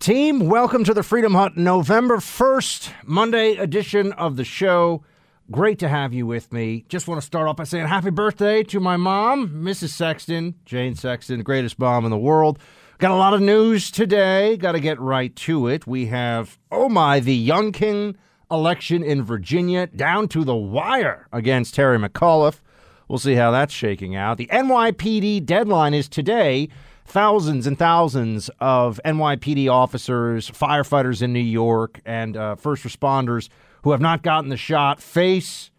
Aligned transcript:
Team, 0.00 0.48
welcome 0.48 0.82
to 0.84 0.94
the 0.94 1.02
Freedom 1.02 1.34
Hut 1.34 1.58
November 1.58 2.16
1st, 2.16 2.90
Monday 3.04 3.56
edition 3.56 4.12
of 4.12 4.36
the 4.36 4.44
show. 4.44 5.04
Great 5.50 5.78
to 5.80 5.90
have 5.90 6.14
you 6.14 6.26
with 6.26 6.54
me. 6.54 6.86
Just 6.88 7.06
want 7.06 7.20
to 7.20 7.26
start 7.26 7.46
off 7.46 7.56
by 7.56 7.64
saying 7.64 7.86
happy 7.86 8.08
birthday 8.08 8.62
to 8.62 8.80
my 8.80 8.96
mom, 8.96 9.50
Mrs. 9.50 9.90
Sexton, 9.90 10.54
Jane 10.64 10.94
Sexton, 10.94 11.36
the 11.36 11.44
greatest 11.44 11.78
mom 11.78 12.06
in 12.06 12.10
the 12.10 12.16
world. 12.16 12.58
Got 12.96 13.10
a 13.10 13.14
lot 13.14 13.34
of 13.34 13.42
news 13.42 13.90
today. 13.90 14.56
Got 14.56 14.72
to 14.72 14.80
get 14.80 14.98
right 14.98 15.36
to 15.36 15.68
it. 15.68 15.86
We 15.86 16.06
have, 16.06 16.58
oh 16.72 16.88
my, 16.88 17.20
the 17.20 17.46
Youngkin 17.46 18.14
election 18.50 19.02
in 19.02 19.22
Virginia 19.22 19.86
down 19.88 20.28
to 20.28 20.44
the 20.44 20.56
wire 20.56 21.28
against 21.30 21.74
Terry 21.74 21.98
McAuliffe. 21.98 22.62
We'll 23.06 23.18
see 23.18 23.34
how 23.34 23.50
that's 23.50 23.74
shaking 23.74 24.16
out. 24.16 24.38
The 24.38 24.46
NYPD 24.46 25.44
deadline 25.44 25.92
is 25.92 26.08
today 26.08 26.70
thousands 27.10 27.66
and 27.66 27.78
thousands 27.78 28.50
of 28.60 29.00
NYPD 29.04 29.70
officers, 29.70 30.50
firefighters 30.50 31.22
in 31.22 31.32
New 31.32 31.40
York, 31.40 32.00
and 32.04 32.36
uh, 32.36 32.54
first 32.54 32.84
responders 32.84 33.48
who 33.82 33.90
have 33.90 34.00
not 34.00 34.22
gotten 34.22 34.48
the 34.48 34.56
shot 34.56 35.02
face 35.02 35.70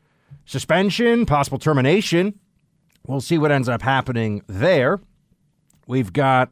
suspension, 0.46 1.26
possible 1.26 1.58
termination. 1.58 2.38
We'll 3.08 3.22
see 3.22 3.38
what 3.38 3.52
ends 3.52 3.70
up 3.70 3.82
happening 3.82 4.44
there. 4.48 5.00
We've 5.88 6.12
got 6.12 6.52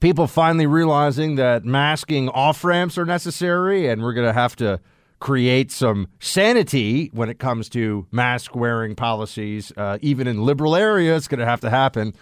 people 0.00 0.26
finally 0.26 0.66
realizing 0.66 1.36
that 1.36 1.64
masking 1.64 2.28
off 2.28 2.62
ramps 2.64 2.98
are 2.98 3.06
necessary, 3.06 3.88
and 3.88 4.02
we're 4.02 4.12
going 4.12 4.26
to 4.26 4.32
have 4.32 4.54
to 4.56 4.80
create 5.20 5.72
some 5.72 6.06
sanity 6.20 7.10
when 7.12 7.28
it 7.28 7.38
comes 7.38 7.68
to 7.70 8.06
mask 8.12 8.54
wearing 8.54 8.94
policies. 8.94 9.72
Uh, 9.76 9.98
even 10.02 10.26
in 10.26 10.42
liberal 10.42 10.76
areas, 10.76 11.18
it's 11.18 11.28
going 11.28 11.40
to 11.40 11.46
have 11.46 11.60
to 11.60 11.70
happen. 11.70 12.14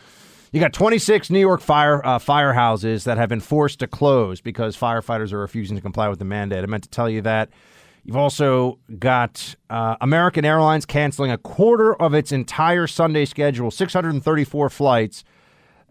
You 0.52 0.60
got 0.60 0.72
26 0.72 1.30
New 1.30 1.40
York 1.40 1.60
fire 1.60 2.04
uh, 2.06 2.18
firehouses 2.18 3.04
that 3.04 3.18
have 3.18 3.28
been 3.28 3.40
forced 3.40 3.80
to 3.80 3.86
close 3.86 4.40
because 4.40 4.76
firefighters 4.76 5.32
are 5.32 5.38
refusing 5.38 5.76
to 5.76 5.82
comply 5.82 6.08
with 6.08 6.18
the 6.18 6.24
mandate. 6.24 6.62
I 6.62 6.66
meant 6.66 6.84
to 6.84 6.90
tell 6.90 7.10
you 7.10 7.20
that. 7.22 7.50
You've 8.04 8.16
also 8.16 8.78
got 9.00 9.56
uh, 9.68 9.96
American 10.00 10.44
Airlines 10.44 10.86
canceling 10.86 11.32
a 11.32 11.38
quarter 11.38 12.00
of 12.00 12.14
its 12.14 12.30
entire 12.30 12.86
Sunday 12.86 13.24
schedule, 13.24 13.72
634 13.72 14.70
flights, 14.70 15.24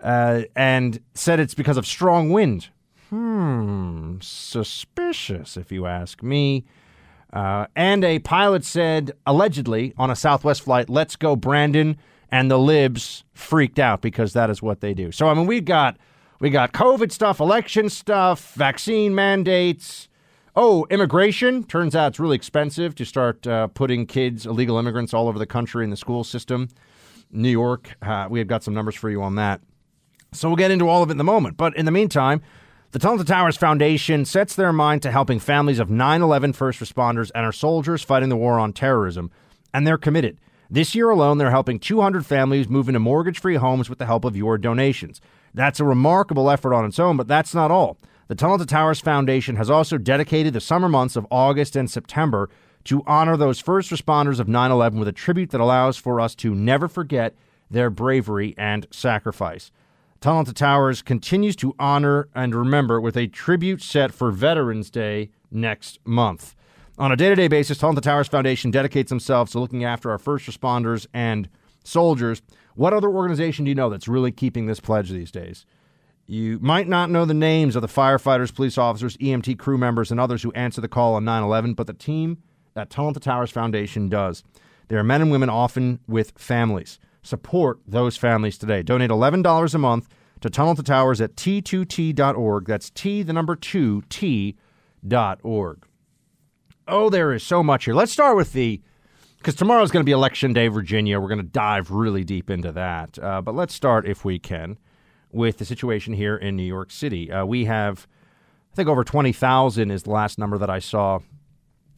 uh, 0.01 0.43
and 0.55 1.01
said 1.13 1.41
it's 1.41 1.53
because 1.53 1.75
of 1.75 1.85
strong 1.85 2.29
wind. 2.29 2.69
Hmm, 3.09 4.15
suspicious, 4.21 5.57
if 5.57 5.73
you 5.73 5.85
ask 5.85 6.23
me. 6.23 6.63
Uh, 7.33 7.67
and 7.75 8.05
a 8.05 8.19
pilot 8.19 8.63
said, 8.63 9.11
allegedly, 9.25 9.93
on 9.97 10.09
a 10.09 10.15
Southwest 10.15 10.61
flight, 10.61 10.89
let's 10.89 11.17
go, 11.17 11.35
Brandon 11.35 11.97
and 12.35 12.51
the 12.51 12.59
libs 12.59 13.23
freaked 13.33 13.79
out 13.79 14.01
because 14.01 14.33
that 14.33 14.49
is 14.49 14.61
what 14.61 14.81
they 14.81 14.93
do. 14.93 15.09
So 15.09 15.29
I 15.29 15.33
mean, 15.33 15.47
we 15.47 15.61
got 15.61 15.97
we 16.41 16.49
got 16.49 16.73
COVID 16.73 17.09
stuff, 17.13 17.39
election 17.39 17.89
stuff, 17.89 18.53
vaccine 18.55 19.15
mandates. 19.15 20.09
Oh, 20.53 20.85
immigration. 20.89 21.63
Turns 21.63 21.95
out 21.95 22.07
it's 22.07 22.19
really 22.19 22.35
expensive 22.35 22.93
to 22.95 23.05
start 23.05 23.47
uh, 23.47 23.67
putting 23.67 24.05
kids, 24.05 24.45
illegal 24.45 24.77
immigrants, 24.77 25.13
all 25.13 25.29
over 25.29 25.39
the 25.39 25.45
country 25.45 25.85
in 25.85 25.91
the 25.91 25.95
school 25.95 26.25
system. 26.25 26.67
New 27.31 27.49
York, 27.49 27.95
uh, 28.01 28.27
we 28.29 28.39
have 28.39 28.49
got 28.49 28.63
some 28.63 28.73
numbers 28.73 28.95
for 28.95 29.09
you 29.09 29.23
on 29.23 29.35
that. 29.35 29.61
So 30.33 30.49
we'll 30.49 30.57
get 30.57 30.71
into 30.71 30.89
all 30.89 31.03
of 31.03 31.09
it 31.09 31.13
in 31.13 31.17
the 31.17 31.23
moment. 31.23 31.55
But 31.55 31.75
in 31.77 31.85
the 31.85 31.91
meantime, 31.91 32.41
the 32.91 32.99
Tunnel 32.99 33.17
to 33.19 33.23
Towers 33.23 33.55
Foundation 33.55 34.25
sets 34.25 34.55
their 34.55 34.73
mind 34.73 35.01
to 35.03 35.11
helping 35.11 35.39
families 35.39 35.79
of 35.79 35.89
9 35.89 36.21
11 36.21 36.51
first 36.51 36.81
responders 36.81 37.31
and 37.33 37.45
our 37.45 37.53
soldiers 37.53 38.03
fighting 38.03 38.27
the 38.27 38.37
war 38.37 38.59
on 38.59 38.73
terrorism. 38.73 39.31
And 39.73 39.87
they're 39.87 39.97
committed. 39.97 40.37
This 40.69 40.95
year 40.95 41.09
alone, 41.09 41.37
they're 41.37 41.51
helping 41.51 41.79
200 41.79 42.25
families 42.25 42.67
move 42.67 42.87
into 42.89 42.99
mortgage 42.99 43.39
free 43.39 43.55
homes 43.55 43.89
with 43.89 43.99
the 43.99 44.05
help 44.05 44.25
of 44.25 44.35
your 44.35 44.57
donations. 44.57 45.21
That's 45.53 45.79
a 45.79 45.85
remarkable 45.85 46.49
effort 46.49 46.73
on 46.73 46.85
its 46.85 46.99
own, 46.99 47.17
but 47.17 47.27
that's 47.27 47.53
not 47.53 47.71
all. 47.71 47.97
The 48.27 48.35
Tunnel 48.35 48.57
to 48.57 48.65
Towers 48.65 48.99
Foundation 48.99 49.55
has 49.55 49.69
also 49.69 49.97
dedicated 49.97 50.53
the 50.53 50.61
summer 50.61 50.89
months 50.89 51.15
of 51.15 51.27
August 51.29 51.75
and 51.75 51.89
September 51.89 52.49
to 52.85 53.03
honor 53.05 53.37
those 53.37 53.59
first 53.59 53.91
responders 53.91 54.39
of 54.39 54.47
9 54.47 54.71
11 54.71 54.97
with 54.97 55.07
a 55.07 55.11
tribute 55.11 55.51
that 55.51 55.61
allows 55.61 55.97
for 55.97 56.19
us 56.19 56.33
to 56.35 56.55
never 56.55 56.87
forget 56.87 57.35
their 57.69 57.89
bravery 57.89 58.55
and 58.57 58.87
sacrifice. 58.91 59.71
Tunnel 60.21 60.45
to 60.45 60.53
Towers 60.53 61.03
continues 61.03 61.55
to 61.57 61.75
honor 61.77 62.27
and 62.33 62.55
remember 62.55 62.99
with 62.99 63.15
a 63.15 63.27
tribute 63.27 63.81
set 63.81 64.11
for 64.11 64.31
Veterans 64.31 64.89
Day 64.89 65.29
next 65.51 65.99
month. 66.03 66.55
On 66.97 67.11
a 67.11 67.17
day 67.17 67.27
to 67.27 67.35
day 67.35 67.49
basis, 67.49 67.77
Tunnel 67.77 67.95
to 67.95 68.01
Towers 68.01 68.29
Foundation 68.29 68.71
dedicates 68.71 69.09
themselves 69.09 69.51
to 69.51 69.59
looking 69.59 69.83
after 69.83 70.11
our 70.11 70.17
first 70.17 70.47
responders 70.47 71.05
and 71.13 71.49
soldiers. 71.83 72.41
What 72.75 72.93
other 72.93 73.09
organization 73.09 73.65
do 73.65 73.69
you 73.69 73.75
know 73.75 73.89
that's 73.89 74.07
really 74.07 74.31
keeping 74.31 74.65
this 74.65 74.79
pledge 74.79 75.09
these 75.09 75.29
days? 75.29 75.65
You 76.25 76.57
might 76.61 76.87
not 76.87 77.09
know 77.09 77.25
the 77.25 77.33
names 77.33 77.75
of 77.75 77.81
the 77.81 77.89
firefighters, 77.89 78.55
police 78.55 78.77
officers, 78.77 79.17
EMT 79.17 79.59
crew 79.59 79.77
members, 79.77 80.09
and 80.09 80.21
others 80.21 80.41
who 80.41 80.53
answer 80.53 80.79
the 80.79 80.87
call 80.87 81.15
on 81.15 81.25
9 81.25 81.43
11, 81.43 81.73
but 81.73 81.85
the 81.85 81.93
team 81.93 82.41
at 82.77 82.89
Tunnel 82.89 83.11
to 83.11 83.19
Towers 83.19 83.51
Foundation 83.51 84.07
does. 84.07 84.45
They 84.87 84.95
are 84.95 85.03
men 85.03 85.21
and 85.21 85.31
women 85.31 85.49
often 85.49 85.99
with 86.07 86.31
families. 86.37 86.97
Support 87.23 87.81
those 87.85 88.15
families 88.15 88.57
today. 88.57 88.83
Donate 88.83 89.09
$11 89.09 89.75
a 89.75 89.77
month 89.77 90.07
to 90.39 90.49
Tunnel 90.49 90.75
to 90.75 90.83
Towers 90.83 91.19
at 91.19 91.35
t2t.org. 91.35 92.65
That's 92.65 92.89
T, 92.89 93.21
the 93.21 93.33
number 93.33 93.57
2, 93.57 94.03
T.org. 94.09 95.85
Oh, 96.87 97.09
there 97.09 97.33
is 97.33 97.43
so 97.43 97.63
much 97.63 97.85
here. 97.85 97.95
Let's 97.95 98.11
start 98.11 98.35
with 98.35 98.53
the 98.53 98.81
because 99.37 99.55
tomorrow's 99.55 99.91
going 99.91 100.01
to 100.01 100.05
be 100.05 100.11
election 100.11 100.53
day, 100.53 100.67
Virginia. 100.67 101.19
We're 101.19 101.27
going 101.27 101.37
to 101.37 101.43
dive 101.43 101.91
really 101.91 102.23
deep 102.23 102.49
into 102.49 102.71
that. 102.71 103.19
Uh, 103.19 103.41
but 103.41 103.53
let's 103.53 103.73
start, 103.75 104.07
if 104.07 104.25
we 104.25 104.39
can, 104.39 104.77
with 105.31 105.59
the 105.59 105.65
situation 105.65 106.13
here 106.13 106.35
in 106.35 106.55
New 106.55 106.63
York 106.63 106.91
City. 106.91 107.31
Uh, 107.31 107.45
we 107.45 107.65
have, 107.65 108.07
I 108.71 108.75
think, 108.75 108.89
over 108.89 109.03
20,000 109.03 109.91
is 109.91 110.03
the 110.03 110.09
last 110.09 110.39
number 110.39 110.57
that 110.57 110.69
I 110.69 110.79
saw. 110.79 111.19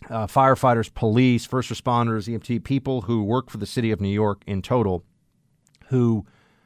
Uh, 0.09 0.28
firefighters, 0.28 0.94
police, 0.94 1.46
first 1.46 1.72
responders, 1.72 2.28
EMT, 2.28 2.64
people 2.64 3.02
who 3.02 3.24
work 3.24 3.50
for 3.50 3.58
the 3.58 3.66
city 3.66 3.92
of 3.92 4.00
New 4.00 4.09
York 4.09 4.42
in 4.46 4.62
total 4.62 5.03
who 5.88 6.26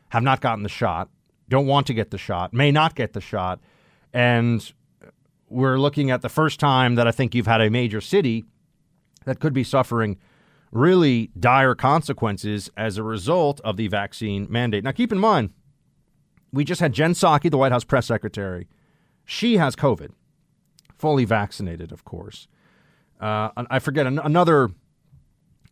have 0.10 0.24
not 0.24 0.42
gotten 0.42 0.64
the 0.64 0.70
shot, 0.70 1.10
don't 1.48 1.68
want 1.68 1.88
to 1.88 1.94
get 1.94 2.12
the 2.12 2.18
shot, 2.18 2.54
may 2.54 2.72
not 2.72 2.96
get 2.96 3.14
the 3.14 3.22
shot, 3.22 3.60
and 4.14 4.74
we're 5.52 5.78
looking 5.78 6.10
at 6.10 6.22
the 6.22 6.30
first 6.30 6.60
time 6.60 6.96
that 6.96 7.08
I 7.08 7.12
think 7.12 7.36
you've 7.36 7.48
had 7.48 7.62
a 7.62 7.70
major 7.70 8.02
city 8.02 8.46
that 9.26 9.40
could 9.40 9.54
be 9.54 9.64
suffering 9.64 10.18
really 10.72 11.30
dire 11.38 11.76
consequences 11.76 12.70
as 12.78 12.98
a 12.98 13.04
result 13.04 13.60
of 13.62 13.76
the 13.76 13.88
vaccine 13.88 14.48
mandate. 14.50 14.84
Now, 14.84 14.92
keep 14.92 15.12
in 15.12 15.20
mind, 15.20 15.52
we 16.54 16.64
just 16.64 16.80
had 16.80 16.94
Jen 16.94 17.14
Psaki, 17.14 17.52
the 17.52 17.58
White 17.58 17.72
House 17.72 17.84
press 17.84 18.06
secretary. 18.06 18.68
She 19.26 19.58
has 19.58 19.76
COVID, 19.76 20.12
fully 20.98 21.26
vaccinated, 21.26 21.92
of 21.92 22.06
course. 22.06 22.48
Uh, 23.20 23.50
I 23.58 23.80
forget 23.80 24.08
an- 24.08 24.20
another 24.20 24.70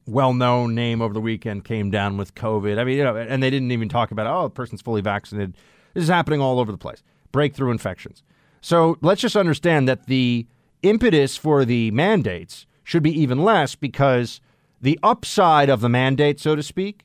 well-known 0.06 0.76
name 0.76 1.02
over 1.02 1.14
the 1.14 1.22
weekend 1.22 1.64
came 1.64 1.90
down 1.90 2.18
with 2.18 2.36
COVID. 2.36 2.78
I 2.78 2.84
mean, 2.84 2.98
you 2.98 3.04
know, 3.04 3.16
and 3.16 3.42
they 3.42 3.50
didn't 3.50 3.72
even 3.72 3.90
talk 3.90 4.12
about 4.12 4.28
oh, 4.28 4.44
the 4.44 4.50
person's 4.50 4.82
fully 4.82 5.02
vaccinated. 5.02 5.56
This 5.94 6.04
is 6.04 6.10
happening 6.10 6.42
all 6.42 6.60
over 6.60 6.72
the 6.72 6.78
place. 6.78 7.04
Breakthrough 7.32 7.72
infections. 7.72 8.24
So 8.62 8.98
let's 9.02 9.22
just 9.22 9.36
understand 9.36 9.88
that 9.88 10.08
the 10.08 10.46
impetus 10.82 11.38
for 11.38 11.66
the 11.66 11.92
mandates 11.92 12.66
should 12.84 13.04
be 13.04 13.22
even 13.22 13.44
less 13.44 13.76
because 13.76 14.42
the 14.82 15.00
upside 15.04 15.70
of 15.70 15.82
the 15.82 15.90
mandate, 15.90 16.40
so 16.40 16.56
to 16.56 16.64
speak, 16.64 17.04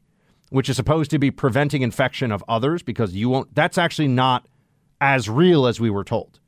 which 0.51 0.69
is 0.69 0.77
supposed 0.77 1.11
to 1.11 1.19
be 1.19 1.31
preventing 1.31 1.83
infection 1.83 2.31
of 2.31 2.45
others 2.49 2.83
because 2.83 3.15
you 3.15 3.29
won't, 3.29 3.55
that's 3.55 3.79
actually 3.79 4.09
not 4.09 4.47
as 5.01 5.29
real 5.29 5.67
as 5.67 5.81
we 5.81 5.91
were 5.91 6.05
told. 6.05 6.39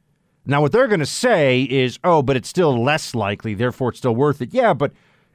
Now, 0.47 0.63
what 0.63 0.71
they're 0.71 0.87
going 0.87 1.01
to 1.01 1.07
say 1.07 1.63
is, 1.65 1.99
oh, 2.05 2.23
but 2.23 2.37
it's 2.37 2.49
still 2.49 2.83
less 2.83 3.15
likely, 3.15 3.55
therefore 3.55 3.89
it's 3.91 3.99
still 3.99 4.15
worth 4.15 4.41
it. 4.41 4.55
Yeah, 4.55 4.75
but 4.75 4.93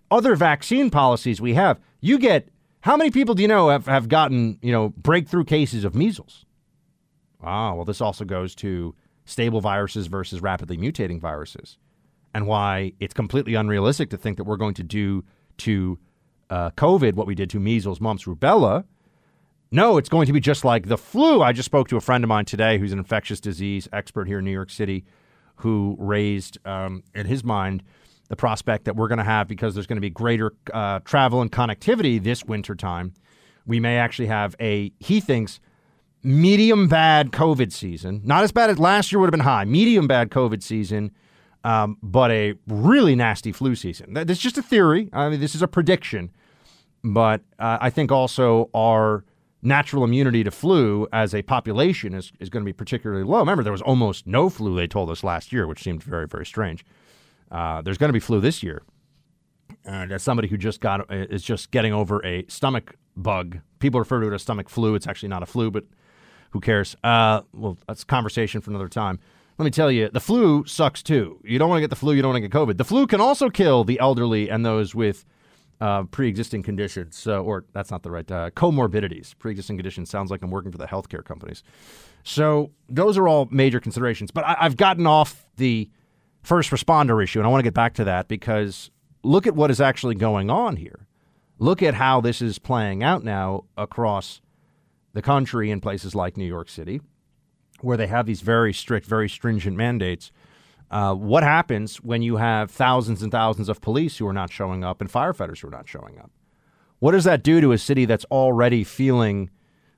other 0.09 0.35
vaccine 0.35 0.89
policies 0.89 1.41
we 1.41 1.53
have, 1.55 1.79
you 1.99 2.17
get, 2.17 2.47
how 2.81 2.95
many 2.95 3.11
people 3.11 3.35
do 3.35 3.41
you 3.41 3.47
know 3.47 3.69
have, 3.69 3.85
have 3.87 4.07
gotten, 4.07 4.57
you 4.61 4.71
know, 4.71 4.89
breakthrough 4.89 5.43
cases 5.43 5.83
of 5.83 5.95
measles? 5.95 6.45
Ah, 7.43 7.73
well, 7.73 7.85
this 7.85 8.01
also 8.01 8.23
goes 8.23 8.55
to 8.55 8.95
stable 9.25 9.61
viruses 9.61 10.07
versus 10.07 10.41
rapidly 10.41 10.77
mutating 10.77 11.19
viruses, 11.19 11.77
and 12.33 12.47
why 12.47 12.93
it's 12.99 13.13
completely 13.13 13.55
unrealistic 13.55 14.09
to 14.09 14.17
think 14.17 14.37
that 14.37 14.43
we're 14.43 14.57
going 14.57 14.73
to 14.75 14.83
do 14.83 15.23
to 15.57 15.99
uh, 16.49 16.71
COVID 16.71 17.13
what 17.13 17.27
we 17.27 17.35
did 17.35 17.49
to 17.51 17.59
measles, 17.59 18.01
mumps, 18.01 18.25
rubella. 18.25 18.85
No, 19.71 19.97
it's 19.97 20.09
going 20.09 20.27
to 20.27 20.33
be 20.33 20.41
just 20.41 20.65
like 20.65 20.87
the 20.87 20.97
flu. 20.97 21.41
I 21.41 21.53
just 21.53 21.65
spoke 21.65 21.87
to 21.89 21.97
a 21.97 22.01
friend 22.01 22.23
of 22.23 22.27
mine 22.27 22.45
today 22.45 22.77
who's 22.77 22.91
an 22.91 22.99
infectious 22.99 23.39
disease 23.39 23.87
expert 23.93 24.27
here 24.27 24.39
in 24.39 24.45
New 24.45 24.51
York 24.51 24.69
City 24.69 25.05
who 25.55 25.95
raised, 25.99 26.57
um, 26.65 27.03
in 27.15 27.25
his 27.25 27.43
mind, 27.43 27.83
the 28.27 28.35
prospect 28.35 28.85
that 28.85 28.95
we're 28.95 29.07
going 29.07 29.19
to 29.19 29.23
have 29.23 29.47
because 29.47 29.73
there's 29.73 29.87
going 29.87 29.97
to 29.97 30.01
be 30.01 30.09
greater 30.09 30.53
uh, 30.73 30.99
travel 30.99 31.41
and 31.41 31.51
connectivity 31.51 32.21
this 32.21 32.43
winter 32.43 32.75
time. 32.75 33.13
We 33.65 33.79
may 33.79 33.97
actually 33.97 34.27
have 34.27 34.55
a, 34.59 34.91
he 34.99 35.19
thinks, 35.19 35.59
medium 36.23 36.87
bad 36.87 37.31
COVID 37.31 37.71
season. 37.71 38.21
Not 38.23 38.43
as 38.43 38.51
bad 38.51 38.69
as 38.69 38.79
last 38.79 39.11
year 39.11 39.19
would 39.19 39.27
have 39.27 39.31
been 39.31 39.39
high. 39.39 39.65
Medium 39.65 40.07
bad 40.07 40.29
COVID 40.29 40.61
season, 40.61 41.11
um, 41.63 41.97
but 42.01 42.31
a 42.31 42.55
really 42.67 43.15
nasty 43.15 43.51
flu 43.51 43.75
season. 43.75 44.13
That's 44.13 44.39
just 44.39 44.57
a 44.57 44.61
theory. 44.61 45.09
I 45.13 45.29
mean, 45.29 45.39
this 45.39 45.55
is 45.55 45.61
a 45.61 45.67
prediction. 45.67 46.31
But 47.03 47.41
uh, 47.57 47.79
I 47.81 47.89
think 47.89 48.11
also 48.11 48.69
our 48.75 49.23
natural 49.63 50.03
immunity 50.03 50.43
to 50.43 50.51
flu 50.51 51.07
as 51.13 51.33
a 51.35 51.41
population 51.41 52.13
is, 52.13 52.31
is 52.39 52.49
going 52.49 52.63
to 52.63 52.65
be 52.65 52.73
particularly 52.73 53.23
low. 53.23 53.39
Remember, 53.39 53.63
there 53.63 53.71
was 53.71 53.81
almost 53.81 54.25
no 54.25 54.49
flu, 54.49 54.75
they 54.75 54.87
told 54.87 55.09
us 55.09 55.23
last 55.23 55.51
year, 55.53 55.67
which 55.67 55.83
seemed 55.83 56.03
very, 56.03 56.27
very 56.27 56.45
strange. 56.45 56.85
Uh, 57.51 57.81
there's 57.81 57.97
going 57.97 58.09
to 58.09 58.13
be 58.13 58.19
flu 58.19 58.39
this 58.39 58.63
year. 58.63 58.81
And 59.85 60.11
as 60.11 60.23
somebody 60.23 60.47
who 60.47 60.57
just 60.57 60.81
got 60.81 61.01
uh, 61.11 61.25
is 61.29 61.43
just 61.43 61.71
getting 61.71 61.93
over 61.93 62.23
a 62.25 62.45
stomach 62.47 62.95
bug, 63.15 63.59
people 63.79 63.99
refer 63.99 64.19
to 64.21 64.31
it 64.31 64.33
as 64.33 64.41
stomach 64.41 64.69
flu. 64.69 64.95
It's 64.95 65.07
actually 65.07 65.29
not 65.29 65.43
a 65.43 65.45
flu, 65.45 65.71
but 65.71 65.85
who 66.51 66.59
cares? 66.59 66.95
Uh, 67.03 67.41
well, 67.53 67.77
that's 67.87 68.03
conversation 68.03 68.61
for 68.61 68.69
another 68.69 68.87
time. 68.87 69.19
Let 69.57 69.65
me 69.65 69.71
tell 69.71 69.91
you, 69.91 70.09
the 70.09 70.19
flu 70.19 70.65
sucks 70.65 71.03
too. 71.03 71.39
You 71.43 71.59
don't 71.59 71.69
want 71.69 71.77
to 71.77 71.81
get 71.81 71.89
the 71.89 71.95
flu, 71.95 72.13
you 72.13 72.21
don't 72.21 72.33
want 72.33 72.43
to 72.43 72.47
get 72.47 72.51
COVID. 72.51 72.77
The 72.77 72.85
flu 72.85 73.05
can 73.05 73.21
also 73.21 73.49
kill 73.49 73.83
the 73.83 73.99
elderly 73.99 74.49
and 74.49 74.65
those 74.65 74.95
with 74.95 75.25
uh, 75.79 76.03
pre-existing 76.03 76.63
conditions, 76.63 77.25
uh, 77.27 77.41
or 77.41 77.65
that's 77.73 77.91
not 77.91 78.03
the 78.03 78.11
right 78.11 78.31
uh, 78.31 78.51
comorbidities. 78.51 79.37
Pre-existing 79.37 79.77
conditions 79.77 80.09
sounds 80.09 80.29
like 80.29 80.41
I'm 80.43 80.51
working 80.51 80.71
for 80.71 80.77
the 80.77 80.85
healthcare 80.85 81.23
companies. 81.23 81.63
So 82.23 82.71
those 82.87 83.17
are 83.17 83.27
all 83.27 83.47
major 83.51 83.79
considerations. 83.79 84.31
But 84.31 84.45
I, 84.45 84.57
I've 84.59 84.77
gotten 84.77 85.07
off 85.07 85.45
the 85.57 85.89
first 86.43 86.69
responder 86.71 87.23
issue, 87.23 87.39
and 87.39 87.47
I 87.47 87.49
want 87.49 87.59
to 87.61 87.63
get 87.63 87.73
back 87.73 87.95
to 87.95 88.03
that 88.05 88.27
because 88.27 88.91
look 89.23 89.47
at 89.47 89.55
what 89.55 89.71
is 89.71 89.81
actually 89.81 90.15
going 90.15 90.49
on 90.49 90.75
here. 90.77 91.07
Look 91.57 91.83
at 91.83 91.95
how 91.95 92.21
this 92.21 92.41
is 92.41 92.57
playing 92.57 93.03
out 93.03 93.23
now 93.23 93.65
across 93.77 94.41
the 95.13 95.21
country 95.21 95.71
in 95.71 95.81
places 95.81 96.15
like 96.15 96.37
New 96.37 96.45
York 96.45 96.69
City, 96.69 97.01
where 97.81 97.97
they 97.97 98.07
have 98.07 98.25
these 98.25 98.41
very 98.41 98.73
strict, 98.73 99.05
very 99.05 99.29
stringent 99.29 99.75
mandates 99.75 100.31
uh, 100.91 101.13
what 101.13 101.41
happens 101.41 101.97
when 102.03 102.21
you 102.21 102.35
have 102.35 102.69
thousands 102.69 103.23
and 103.23 103.31
thousands 103.31 103.69
of 103.69 103.79
police 103.79 104.17
who 104.17 104.27
are 104.27 104.33
not 104.33 104.51
showing 104.51 104.83
up 104.83 104.99
and 104.99 105.09
firefighters 105.09 105.61
who 105.61 105.69
are 105.69 105.71
not 105.71 105.87
showing 105.87 106.19
up? 106.19 106.29
What 106.99 107.13
does 107.13 107.23
that 107.23 107.43
do 107.43 107.61
to 107.61 107.71
a 107.71 107.77
city 107.77 108.03
that's 108.03 108.25
already 108.25 108.83
feeling 108.83 109.49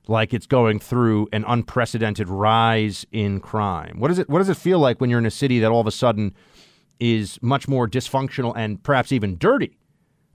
like 0.06 0.32
it's 0.32 0.46
going 0.46 0.78
through 0.78 1.28
an 1.32 1.44
unprecedented 1.48 2.28
rise 2.28 3.04
in 3.10 3.40
crime? 3.40 3.96
What 3.98 4.08
does 4.08 4.20
it 4.20 4.30
What 4.30 4.38
does 4.38 4.48
it 4.48 4.56
feel 4.56 4.78
like 4.78 5.00
when 5.00 5.10
you're 5.10 5.18
in 5.18 5.26
a 5.26 5.32
city 5.32 5.58
that 5.58 5.70
all 5.70 5.80
of 5.80 5.86
a 5.88 5.90
sudden 5.90 6.32
is 7.00 7.40
much 7.42 7.66
more 7.66 7.88
dysfunctional 7.88 8.52
and 8.56 8.80
perhaps 8.82 9.10
even 9.10 9.36
dirty? 9.36 9.76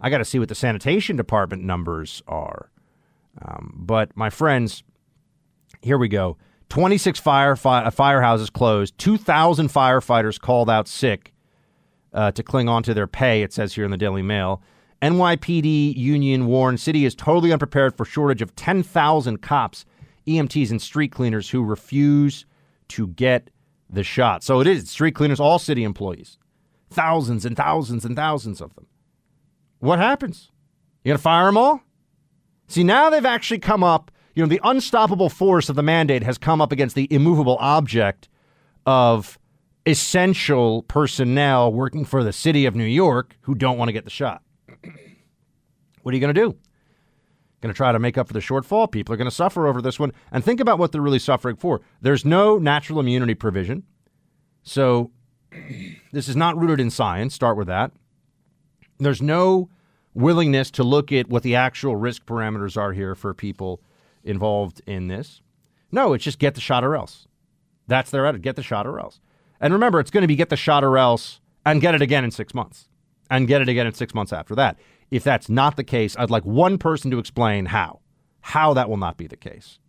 I 0.02 0.10
got 0.10 0.18
to 0.18 0.26
see 0.26 0.40
what 0.40 0.50
the 0.50 0.56
sanitation 0.56 1.16
department 1.16 1.64
numbers 1.64 2.22
are. 2.28 2.70
Um, 3.44 3.74
but 3.76 4.16
my 4.16 4.30
friends, 4.30 4.84
here 5.82 5.98
we 5.98 6.08
go. 6.08 6.38
26 6.70 7.20
fire, 7.20 7.56
fi- 7.56 7.84
uh, 7.84 7.90
firehouses 7.90 8.52
closed, 8.52 8.98
2,000 8.98 9.70
firefighters 9.70 10.40
called 10.40 10.70
out 10.70 10.88
sick 10.88 11.34
uh, 12.14 12.32
to 12.32 12.44
cling 12.44 12.70
on 12.70 12.84
to 12.84 12.94
their 12.94 13.08
pay, 13.08 13.42
it 13.42 13.54
says 13.54 13.74
here 13.74 13.86
in 13.86 13.92
the 13.92 13.98
Daily 13.98 14.22
Mail. 14.22 14.62
NYPD 15.02 15.96
union 15.96 16.46
warned 16.46 16.80
city 16.80 17.06
is 17.06 17.16
totally 17.16 17.52
unprepared 17.52 17.96
for 17.96 18.06
shortage 18.06 18.42
of 18.42 18.56
10,000 18.56 19.42
cops, 19.42 19.86
EMTs, 20.28 20.72
and 20.72 20.82
street 20.82 21.12
cleaners 21.12 21.50
who 21.50 21.64
refuse 21.64 22.46
to 22.90 23.08
get 23.08 23.50
the 23.90 24.04
shot. 24.04 24.44
So 24.44 24.60
it 24.60 24.68
is 24.68 24.90
street 24.90 25.16
cleaners, 25.16 25.40
all 25.40 25.58
city 25.58 25.84
employees, 25.84 26.38
thousands 26.90 27.46
and 27.46 27.56
thousands 27.56 28.06
and 28.06 28.16
thousands 28.16 28.62
of 28.62 28.76
them. 28.76 28.88
What 29.80 30.00
happens? 30.00 30.52
You 31.04 31.14
to 31.14 31.18
fire 31.18 31.46
them 31.46 31.58
all? 31.58 31.82
See, 32.70 32.84
now 32.84 33.10
they've 33.10 33.26
actually 33.26 33.60
come 33.60 33.84
up 33.84 34.12
you 34.40 34.46
know, 34.46 34.48
the 34.48 34.62
unstoppable 34.64 35.28
force 35.28 35.68
of 35.68 35.76
the 35.76 35.84
mandate 35.84 36.24
has 36.24 36.38
come 36.38 36.62
up 36.62 36.72
against 36.72 36.96
the 36.96 37.10
immovable 37.14 37.58
object 37.60 38.30
of 38.86 39.38
essential 39.86 40.84
personnel 40.84 41.74
working 41.74 42.06
for 42.06 42.24
the 42.24 42.32
city 42.32 42.66
of 42.66 42.74
New 42.74 42.86
York 42.86 43.36
who 43.42 43.54
don't 43.54 43.78
want 43.78 43.90
to 43.90 43.92
get 43.94 44.06
the 44.06 44.10
shot. 44.10 44.42
What 46.02 46.14
are 46.14 46.16
you 46.16 46.22
going 46.22 46.34
to 46.34 46.42
do? 46.42 46.58
Going 47.60 47.74
to 47.74 47.78
try 47.78 47.92
to 47.92 48.00
make 48.00 48.18
up 48.18 48.28
for 48.28 48.34
the 48.34 48.40
shortfall? 48.40 48.90
People 48.90 49.14
are 49.14 49.18
going 49.18 49.30
to 49.30 49.36
suffer 49.36 49.68
over 49.68 49.82
this 49.82 50.00
one. 50.00 50.14
And 50.32 50.44
think 50.44 50.62
about 50.62 50.80
what 50.80 50.94
they're 50.94 51.02
really 51.02 51.20
suffering 51.20 51.58
for. 51.58 51.82
There's 52.02 52.24
no 52.24 52.58
natural 52.58 53.02
immunity 53.02 53.36
provision. 53.36 53.84
So 54.64 55.12
this 56.14 56.30
is 56.30 56.38
not 56.38 56.58
rooted 56.58 56.80
in 56.80 56.90
science. 56.90 57.36
Start 57.36 57.58
with 57.58 57.68
that. 57.68 57.92
There's 58.98 59.22
no 59.22 59.70
willingness 60.14 60.72
to 60.72 60.84
look 60.84 61.12
at 61.12 61.30
what 61.30 61.44
the 61.44 61.56
actual 61.56 61.96
risk 61.96 62.26
parameters 62.26 62.78
are 62.78 62.94
here 62.94 63.16
for 63.16 63.34
people 63.34 63.82
involved 64.24 64.82
in 64.86 65.08
this. 65.08 65.42
No, 65.92 66.14
it's 66.14 66.24
just 66.24 66.40
get 66.40 66.56
the 66.56 66.62
shot 66.62 66.84
or 66.84 66.96
else. 66.96 67.28
That's 67.88 68.12
their 68.12 68.26
attitude. 68.26 68.44
Get 68.44 68.56
the 68.56 68.64
shot 68.64 68.86
or 68.86 69.00
else. 69.00 69.20
And 69.60 69.74
remember, 69.74 70.00
it's 70.00 70.12
going 70.12 70.22
to 70.22 70.28
be 70.28 70.36
get 70.36 70.50
the 70.50 70.56
shot 70.56 70.84
or 70.84 70.98
else 70.98 71.40
and 71.66 71.82
get 71.82 71.96
it 71.96 72.02
again 72.02 72.24
in 72.24 72.32
six 72.32 72.54
months 72.54 72.88
and 73.30 73.48
get 73.48 73.62
it 73.62 73.70
again 73.70 73.88
in 73.88 73.94
six 73.94 74.14
months 74.14 74.34
after 74.34 74.56
that. 74.56 74.78
If 75.12 75.24
that's 75.24 75.50
not 75.50 75.76
the 75.76 75.84
case, 75.84 76.16
I'd 76.18 76.30
like 76.30 76.46
one 76.46 76.78
person 76.78 77.12
to 77.12 77.20
explain 77.20 77.66
how. 77.66 78.00
How 78.42 78.74
that 78.74 78.90
will 78.90 78.98
not 78.98 79.18
be 79.18 79.28
the 79.28 79.36
case. 79.36 79.80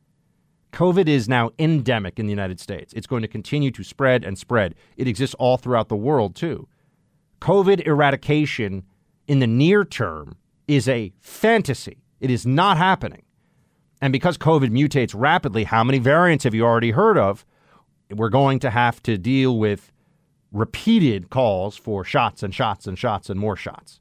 COVID 0.72 1.08
is 1.08 1.28
now 1.28 1.50
endemic 1.58 2.18
in 2.18 2.26
the 2.26 2.30
United 2.30 2.60
States. 2.60 2.92
It's 2.94 3.06
going 3.06 3.22
to 3.22 3.28
continue 3.28 3.70
to 3.72 3.82
spread 3.82 4.24
and 4.24 4.38
spread. 4.38 4.74
It 4.96 5.08
exists 5.08 5.34
all 5.38 5.56
throughout 5.56 5.88
the 5.88 5.96
world, 5.96 6.34
too. 6.34 6.68
COVID 7.40 7.86
eradication 7.86 8.84
in 9.30 9.38
the 9.38 9.46
near 9.46 9.84
term 9.84 10.34
is 10.66 10.88
a 10.88 11.12
fantasy. 11.20 11.98
It 12.18 12.32
is 12.32 12.44
not 12.44 12.76
happening. 12.76 13.22
And 14.02 14.12
because 14.12 14.36
COVID 14.36 14.70
mutates 14.70 15.14
rapidly, 15.16 15.62
how 15.62 15.84
many 15.84 16.00
variants 16.00 16.42
have 16.42 16.52
you 16.52 16.64
already 16.64 16.90
heard 16.90 17.16
of? 17.16 17.46
We're 18.10 18.28
going 18.28 18.58
to 18.58 18.70
have 18.70 19.00
to 19.04 19.16
deal 19.16 19.56
with 19.56 19.92
repeated 20.50 21.30
calls 21.30 21.76
for 21.76 22.04
shots 22.04 22.42
and 22.42 22.52
shots 22.52 22.88
and 22.88 22.98
shots 22.98 23.30
and 23.30 23.38
more 23.38 23.54
shots. 23.54 24.00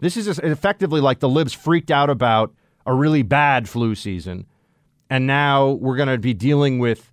This 0.00 0.16
is 0.16 0.26
effectively 0.40 1.00
like 1.00 1.20
the 1.20 1.28
libs 1.28 1.52
freaked 1.52 1.92
out 1.92 2.10
about 2.10 2.52
a 2.84 2.92
really 2.92 3.22
bad 3.22 3.68
flu 3.68 3.94
season, 3.94 4.46
and 5.08 5.24
now 5.24 5.70
we're 5.70 5.94
going 5.94 6.08
to 6.08 6.18
be 6.18 6.34
dealing 6.34 6.80
with 6.80 7.12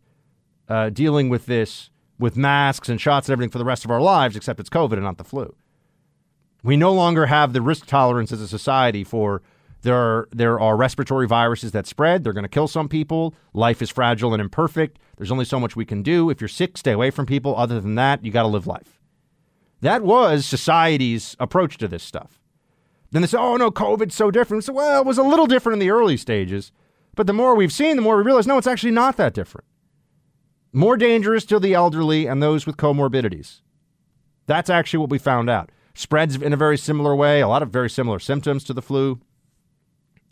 uh, 0.68 0.90
dealing 0.90 1.30
with 1.30 1.46
this 1.46 1.92
with 2.18 2.36
masks 2.36 2.90
and 2.90 3.00
shots 3.00 3.30
and 3.30 3.34
everything 3.34 3.52
for 3.52 3.60
the 3.60 3.66
rest 3.66 3.86
of 3.86 3.92
our 3.92 4.02
lives, 4.02 4.36
except 4.36 4.60
it's 4.60 4.70
COVID 4.70 4.94
and 4.94 5.04
not 5.04 5.20
the 5.20 5.24
flu. 5.24 5.56
We 6.64 6.78
no 6.78 6.94
longer 6.94 7.28
have 7.28 7.54
the 7.54 7.62
risk 7.62 7.86
tolerance 7.86 8.32
as 8.32 8.42
a 8.42 8.48
society 8.48 9.04
for 9.04 9.42
there 9.82 9.96
are, 9.96 10.28
there 10.32 10.60
are 10.60 10.76
respiratory 10.76 11.26
viruses 11.26 11.72
that 11.72 11.88
spread. 11.88 12.24
They're 12.24 12.34
going 12.34 12.44
to 12.44 12.50
kill 12.50 12.68
some 12.68 12.90
people. 12.90 13.34
Life 13.54 13.82
is 13.82 13.90
fragile 13.90 14.34
and 14.34 14.42
imperfect. 14.42 15.00
There's 15.16 15.32
only 15.32 15.46
so 15.46 15.60
much 15.60 15.76
we 15.76 15.86
can 15.86 16.04
do. 16.04 16.30
If 16.30 16.42
you're 16.42 16.50
sick, 16.50 16.78
stay 16.78 16.92
away 16.92 17.12
from 17.12 17.26
people. 17.26 17.56
Other 17.56 17.80
than 17.80 17.96
that, 17.96 18.24
you 18.24 18.32
got 18.32 18.42
to 18.42 18.50
live 18.50 18.68
life. 18.68 19.00
That 19.82 20.04
was 20.04 20.46
society's 20.46 21.38
approach 21.40 21.78
to 21.78 21.88
this 21.88 22.04
stuff. 22.04 22.42
Then 23.12 23.22
they 23.22 23.28
say, 23.30 23.38
oh, 23.38 23.56
no, 23.56 23.72
COVID's 23.72 24.16
so 24.16 24.30
different. 24.30 24.66
So, 24.66 24.74
well, 24.74 25.02
it 25.02 25.08
was 25.08 25.18
a 25.18 25.24
little 25.24 25.48
different 25.48 25.76
in 25.76 25.80
the 25.80 25.92
early 25.92 26.18
stages. 26.18 26.74
But 27.16 27.28
the 27.28 27.34
more 27.34 27.56
we've 27.56 27.72
seen, 27.72 27.96
the 27.96 28.02
more 28.02 28.18
we 28.18 28.24
realize, 28.24 28.48
no, 28.48 28.58
it's 28.58 28.68
actually 28.68 28.92
not 28.92 29.18
that 29.18 29.34
different. 29.34 29.66
More 30.74 30.98
dangerous 30.98 31.46
to 31.46 31.60
the 31.60 31.74
elderly 31.74 32.28
and 32.28 32.44
those 32.44 32.66
with 32.66 32.78
comorbidities. 32.78 33.62
That's 34.46 34.70
actually 34.70 35.00
what 35.00 35.10
we 35.10 35.18
found 35.18 35.50
out. 35.50 35.72
Spreads 36.00 36.38
in 36.38 36.54
a 36.54 36.56
very 36.56 36.78
similar 36.78 37.14
way, 37.14 37.42
a 37.42 37.48
lot 37.50 37.62
of 37.62 37.72
very 37.72 37.90
similar 37.90 38.20
symptoms 38.20 38.64
to 38.64 38.74
the 38.74 38.82
flu. 38.82 39.20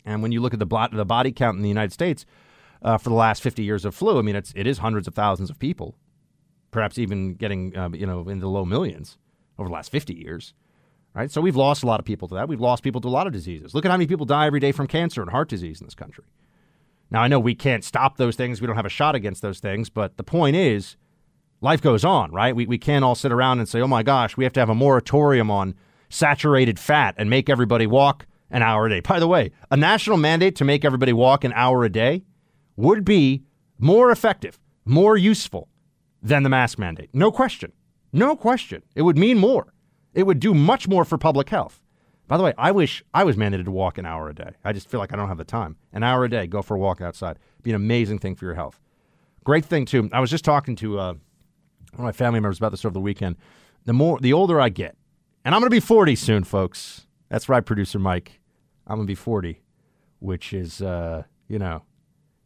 And 0.02 0.22
when 0.22 0.32
you 0.32 0.40
look 0.40 0.54
at 0.54 0.60
the, 0.60 0.64
blot, 0.64 0.92
the 0.92 1.04
body 1.04 1.30
count 1.30 1.58
in 1.58 1.62
the 1.62 1.68
United 1.68 1.92
States 1.92 2.24
uh, 2.80 2.96
for 2.96 3.10
the 3.10 3.14
last 3.14 3.42
50 3.42 3.62
years 3.62 3.84
of 3.84 3.94
flu, 3.94 4.18
I 4.18 4.22
mean, 4.22 4.34
it's, 4.34 4.50
it 4.56 4.66
is 4.66 4.78
hundreds 4.78 5.06
of 5.06 5.14
thousands 5.14 5.50
of 5.50 5.58
people, 5.58 5.94
perhaps 6.70 6.96
even 6.96 7.34
getting, 7.34 7.76
uh, 7.76 7.90
you 7.90 8.06
know, 8.06 8.30
in 8.30 8.38
the 8.38 8.48
low 8.48 8.64
millions 8.64 9.18
over 9.58 9.68
the 9.68 9.74
last 9.74 9.92
50 9.92 10.14
years. 10.14 10.54
Right? 11.14 11.30
So 11.30 11.42
we've 11.42 11.54
lost 11.54 11.82
a 11.82 11.86
lot 11.86 12.00
of 12.00 12.06
people 12.06 12.28
to 12.28 12.34
that. 12.36 12.48
We've 12.48 12.62
lost 12.62 12.82
people 12.82 13.02
to 13.02 13.08
a 13.08 13.10
lot 13.10 13.26
of 13.26 13.34
diseases. 13.34 13.74
Look 13.74 13.84
at 13.84 13.90
how 13.90 13.98
many 13.98 14.06
people 14.06 14.24
die 14.24 14.46
every 14.46 14.60
day 14.60 14.72
from 14.72 14.86
cancer 14.86 15.20
and 15.20 15.30
heart 15.30 15.50
disease 15.50 15.82
in 15.82 15.86
this 15.86 15.94
country. 15.94 16.24
Now, 17.10 17.20
I 17.20 17.28
know 17.28 17.38
we 17.38 17.54
can't 17.54 17.84
stop 17.84 18.16
those 18.16 18.36
things. 18.36 18.62
We 18.62 18.66
don't 18.66 18.76
have 18.76 18.86
a 18.86 18.88
shot 18.88 19.14
against 19.14 19.42
those 19.42 19.60
things. 19.60 19.90
But 19.90 20.16
the 20.16 20.24
point 20.24 20.56
is, 20.56 20.96
life 21.60 21.80
goes 21.80 22.04
on, 22.04 22.30
right? 22.32 22.54
We, 22.54 22.66
we 22.66 22.78
can't 22.78 23.04
all 23.04 23.14
sit 23.14 23.32
around 23.32 23.58
and 23.58 23.68
say, 23.68 23.80
oh 23.80 23.88
my 23.88 24.02
gosh, 24.02 24.36
we 24.36 24.44
have 24.44 24.52
to 24.54 24.60
have 24.60 24.70
a 24.70 24.74
moratorium 24.74 25.50
on 25.50 25.74
saturated 26.08 26.78
fat 26.78 27.14
and 27.18 27.28
make 27.28 27.48
everybody 27.48 27.86
walk 27.86 28.26
an 28.50 28.62
hour 28.62 28.86
a 28.86 28.90
day. 28.90 29.00
By 29.00 29.20
the 29.20 29.28
way, 29.28 29.50
a 29.70 29.76
national 29.76 30.16
mandate 30.16 30.56
to 30.56 30.64
make 30.64 30.84
everybody 30.84 31.12
walk 31.12 31.44
an 31.44 31.52
hour 31.54 31.84
a 31.84 31.90
day 31.90 32.24
would 32.76 33.04
be 33.04 33.42
more 33.78 34.10
effective, 34.10 34.58
more 34.84 35.16
useful 35.16 35.68
than 36.22 36.42
the 36.42 36.48
mask 36.48 36.78
mandate. 36.78 37.10
No 37.12 37.30
question. 37.30 37.72
No 38.12 38.36
question. 38.36 38.82
It 38.94 39.02
would 39.02 39.18
mean 39.18 39.38
more. 39.38 39.72
It 40.14 40.24
would 40.24 40.40
do 40.40 40.54
much 40.54 40.88
more 40.88 41.04
for 41.04 41.18
public 41.18 41.50
health. 41.50 41.82
By 42.26 42.36
the 42.36 42.42
way, 42.42 42.54
I 42.58 42.72
wish 42.72 43.02
I 43.14 43.24
was 43.24 43.36
mandated 43.36 43.64
to 43.66 43.70
walk 43.70 43.98
an 43.98 44.06
hour 44.06 44.28
a 44.28 44.34
day. 44.34 44.50
I 44.64 44.72
just 44.72 44.88
feel 44.88 45.00
like 45.00 45.12
I 45.12 45.16
don't 45.16 45.28
have 45.28 45.38
the 45.38 45.44
time. 45.44 45.76
An 45.92 46.02
hour 46.02 46.24
a 46.24 46.30
day, 46.30 46.46
go 46.46 46.60
for 46.60 46.74
a 46.74 46.78
walk 46.78 47.00
outside. 47.00 47.38
Be 47.62 47.70
an 47.70 47.76
amazing 47.76 48.18
thing 48.18 48.34
for 48.34 48.44
your 48.44 48.54
health. 48.54 48.80
Great 49.44 49.64
thing 49.64 49.86
too. 49.86 50.10
I 50.12 50.20
was 50.20 50.30
just 50.30 50.44
talking 50.44 50.76
to 50.76 50.98
uh, 50.98 51.14
one 51.92 52.00
of 52.00 52.04
my 52.04 52.12
family 52.12 52.40
members 52.40 52.58
about 52.58 52.70
this 52.70 52.84
over 52.84 52.92
the 52.92 53.00
weekend. 53.00 53.36
The 53.84 53.92
more, 53.92 54.18
the 54.20 54.32
older 54.32 54.60
I 54.60 54.68
get, 54.68 54.96
and 55.44 55.54
I'm 55.54 55.60
going 55.60 55.70
to 55.70 55.76
be 55.76 55.80
40 55.80 56.14
soon, 56.16 56.44
folks. 56.44 57.06
That's 57.28 57.48
right, 57.48 57.64
producer 57.64 57.98
Mike. 57.98 58.40
I'm 58.86 58.96
gonna 58.96 59.06
be 59.06 59.14
40, 59.14 59.60
which 60.18 60.52
is 60.52 60.80
uh, 60.80 61.24
you 61.46 61.58
know, 61.58 61.82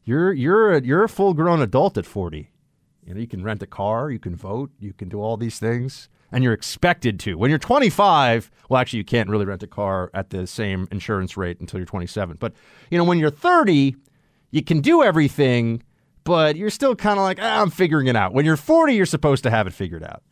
you're 0.04 0.32
you're 0.32 0.72
a, 0.72 0.82
you're 0.82 1.04
a 1.04 1.08
full 1.08 1.34
grown 1.34 1.62
adult 1.62 1.96
at 1.96 2.04
40. 2.04 2.50
You 3.06 3.14
know, 3.14 3.20
you 3.20 3.26
can 3.26 3.42
rent 3.42 3.62
a 3.62 3.66
car, 3.66 4.10
you 4.10 4.18
can 4.18 4.36
vote, 4.36 4.70
you 4.78 4.92
can 4.92 5.08
do 5.08 5.20
all 5.20 5.36
these 5.36 5.58
things, 5.58 6.08
and 6.30 6.44
you're 6.44 6.52
expected 6.52 7.18
to. 7.20 7.34
When 7.36 7.50
you're 7.50 7.58
25, 7.58 8.50
well, 8.68 8.80
actually, 8.80 8.98
you 8.98 9.04
can't 9.04 9.28
really 9.28 9.44
rent 9.44 9.62
a 9.62 9.66
car 9.66 10.10
at 10.14 10.30
the 10.30 10.46
same 10.46 10.86
insurance 10.90 11.36
rate 11.36 11.60
until 11.60 11.78
you're 11.78 11.86
27. 11.86 12.36
But 12.38 12.52
you 12.90 12.98
know, 12.98 13.04
when 13.04 13.18
you're 13.18 13.30
30, 13.30 13.96
you 14.50 14.62
can 14.62 14.80
do 14.80 15.02
everything, 15.02 15.82
but 16.24 16.56
you're 16.56 16.70
still 16.70 16.94
kind 16.94 17.18
of 17.18 17.24
like, 17.24 17.38
ah, 17.40 17.62
I'm 17.62 17.70
figuring 17.70 18.06
it 18.06 18.16
out. 18.16 18.32
When 18.32 18.44
you're 18.44 18.56
40, 18.56 18.94
you're 18.94 19.06
supposed 19.06 19.42
to 19.44 19.50
have 19.50 19.66
it 19.66 19.72
figured 19.72 20.04
out. 20.04 20.22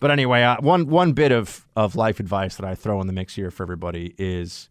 But 0.00 0.10
anyway, 0.10 0.42
uh, 0.42 0.56
one 0.60 0.86
one 0.86 1.12
bit 1.12 1.32
of 1.32 1.66
of 1.74 1.96
life 1.96 2.20
advice 2.20 2.56
that 2.56 2.66
I 2.66 2.74
throw 2.74 3.00
in 3.00 3.06
the 3.06 3.12
mix 3.12 3.34
here 3.34 3.50
for 3.50 3.64
everybody 3.64 4.14
is, 4.16 4.68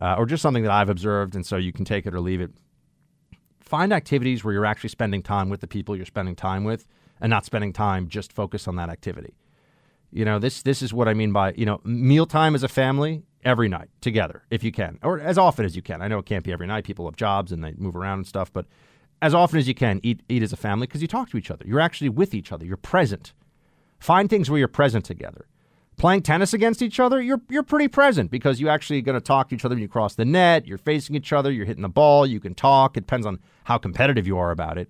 uh, 0.00 0.16
or 0.18 0.26
just 0.26 0.42
something 0.42 0.62
that 0.62 0.72
I've 0.72 0.90
observed, 0.90 1.34
and 1.34 1.46
so 1.46 1.56
you 1.56 1.72
can 1.72 1.84
take 1.84 2.06
it 2.06 2.14
or 2.14 2.20
leave 2.20 2.40
it. 2.40 2.50
Find 3.60 3.92
activities 3.92 4.44
where 4.44 4.52
you're 4.52 4.66
actually 4.66 4.90
spending 4.90 5.22
time 5.22 5.48
with 5.48 5.60
the 5.60 5.66
people 5.66 5.96
you're 5.96 6.06
spending 6.06 6.36
time 6.36 6.64
with, 6.64 6.86
and 7.20 7.30
not 7.30 7.44
spending 7.44 7.72
time 7.72 8.08
just 8.08 8.32
focused 8.32 8.68
on 8.68 8.76
that 8.76 8.90
activity. 8.90 9.34
You 10.10 10.24
know, 10.24 10.38
this 10.38 10.62
this 10.62 10.82
is 10.82 10.92
what 10.92 11.08
I 11.08 11.14
mean 11.14 11.32
by 11.32 11.54
you 11.54 11.64
know 11.64 11.80
mealtime 11.84 12.54
as 12.54 12.62
a 12.62 12.68
family 12.68 13.22
every 13.44 13.68
night 13.68 13.88
together 14.02 14.42
if 14.50 14.62
you 14.62 14.72
can, 14.72 14.98
or 15.02 15.18
as 15.18 15.38
often 15.38 15.64
as 15.64 15.76
you 15.76 15.82
can. 15.82 16.02
I 16.02 16.08
know 16.08 16.18
it 16.18 16.26
can't 16.26 16.44
be 16.44 16.52
every 16.52 16.66
night; 16.66 16.84
people 16.84 17.06
have 17.06 17.16
jobs 17.16 17.52
and 17.52 17.64
they 17.64 17.72
move 17.78 17.96
around 17.96 18.18
and 18.18 18.26
stuff, 18.26 18.52
but 18.52 18.66
as 19.20 19.34
often 19.34 19.58
as 19.58 19.68
you 19.68 19.74
can, 19.74 20.00
eat 20.02 20.22
eat 20.28 20.42
as 20.42 20.52
a 20.52 20.56
family 20.56 20.86
because 20.86 21.02
you 21.02 21.08
talk 21.08 21.30
to 21.30 21.36
each 21.36 21.50
other. 21.50 21.64
You're 21.66 21.80
actually 21.80 22.08
with 22.08 22.34
each 22.34 22.52
other. 22.52 22.64
You're 22.64 22.76
present. 22.76 23.32
Find 23.98 24.30
things 24.30 24.48
where 24.48 24.58
you're 24.58 24.68
present 24.68 25.04
together. 25.04 25.46
Playing 25.96 26.22
tennis 26.22 26.54
against 26.54 26.80
each 26.80 27.00
other, 27.00 27.20
you're 27.20 27.40
you're 27.48 27.64
pretty 27.64 27.88
present 27.88 28.30
because 28.30 28.60
you're 28.60 28.70
actually 28.70 29.02
going 29.02 29.18
to 29.18 29.24
talk 29.24 29.48
to 29.48 29.56
each 29.56 29.64
other 29.64 29.74
when 29.74 29.82
you 29.82 29.88
cross 29.88 30.14
the 30.14 30.24
net. 30.24 30.66
You're 30.66 30.78
facing 30.78 31.16
each 31.16 31.32
other. 31.32 31.50
You're 31.50 31.66
hitting 31.66 31.82
the 31.82 31.88
ball. 31.88 32.24
You 32.24 32.38
can 32.38 32.54
talk. 32.54 32.96
It 32.96 33.00
depends 33.00 33.26
on 33.26 33.40
how 33.64 33.78
competitive 33.78 34.26
you 34.26 34.38
are 34.38 34.52
about 34.52 34.78
it. 34.78 34.88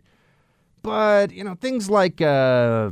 But 0.83 1.33
you 1.33 1.45
know 1.45 1.55
things 1.55 1.89
like 1.89 2.21
uh, 2.21 2.91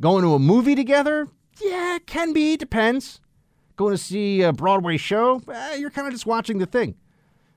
going 0.00 0.24
to 0.24 0.34
a 0.34 0.38
movie 0.40 0.74
together, 0.74 1.28
yeah, 1.60 1.98
can 2.04 2.32
be. 2.32 2.54
It 2.54 2.60
depends. 2.60 3.20
Going 3.76 3.94
to 3.94 3.98
see 3.98 4.42
a 4.42 4.52
Broadway 4.52 4.96
show, 4.96 5.40
eh, 5.50 5.76
you're 5.76 5.90
kind 5.90 6.06
of 6.06 6.12
just 6.12 6.26
watching 6.26 6.58
the 6.58 6.66
thing. 6.66 6.94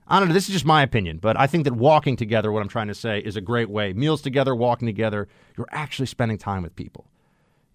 I 0.08 0.20
don't 0.20 0.28
know. 0.28 0.34
This 0.34 0.48
is 0.48 0.54
just 0.54 0.66
my 0.66 0.84
opinion, 0.84 1.18
but 1.18 1.40
I 1.40 1.48
think 1.48 1.64
that 1.64 1.74
walking 1.74 2.16
together, 2.16 2.52
what 2.52 2.62
I'm 2.62 2.70
trying 2.70 2.88
to 2.90 2.96
say, 2.96 3.20
is 3.20 3.36
a 3.36 3.42
great 3.42 3.70
way. 3.70 3.92
Meals 3.94 4.22
together, 4.22 4.56
walking 4.56 4.86
together, 4.86 5.28
you're 5.58 5.68
actually 5.72 6.06
spending 6.06 6.38
time 6.38 6.62
with 6.62 6.76
people 6.76 7.08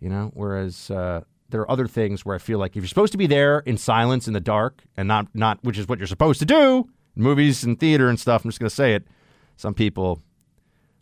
you 0.01 0.09
know. 0.09 0.31
Whereas 0.35 0.91
uh, 0.91 1.23
there 1.51 1.61
are 1.61 1.71
other 1.71 1.87
things 1.87 2.25
where 2.25 2.35
I 2.35 2.39
feel 2.39 2.59
like 2.59 2.73
if 2.77 2.83
you're 2.83 2.89
supposed 2.89 3.13
to 3.13 3.19
be 3.19 3.27
there 3.27 3.61
in 3.61 3.77
silence 3.77 4.27
in 4.27 4.33
the 4.33 4.41
dark 4.41 4.83
and 4.97 5.07
not 5.07 5.29
not 5.35 5.63
which 5.63 5.79
is 5.79 5.87
what 5.87 5.99
you're 5.99 6.09
supposed 6.09 6.41
to 6.41 6.47
do, 6.47 6.89
movies 7.15 7.63
and 7.63 7.79
theater 7.79 8.09
and 8.09 8.19
stuff. 8.19 8.45
I'm 8.45 8.51
just 8.51 8.59
gonna 8.59 8.71
say 8.71 8.95
it. 8.95 9.07
Some 9.57 9.75
people, 9.75 10.23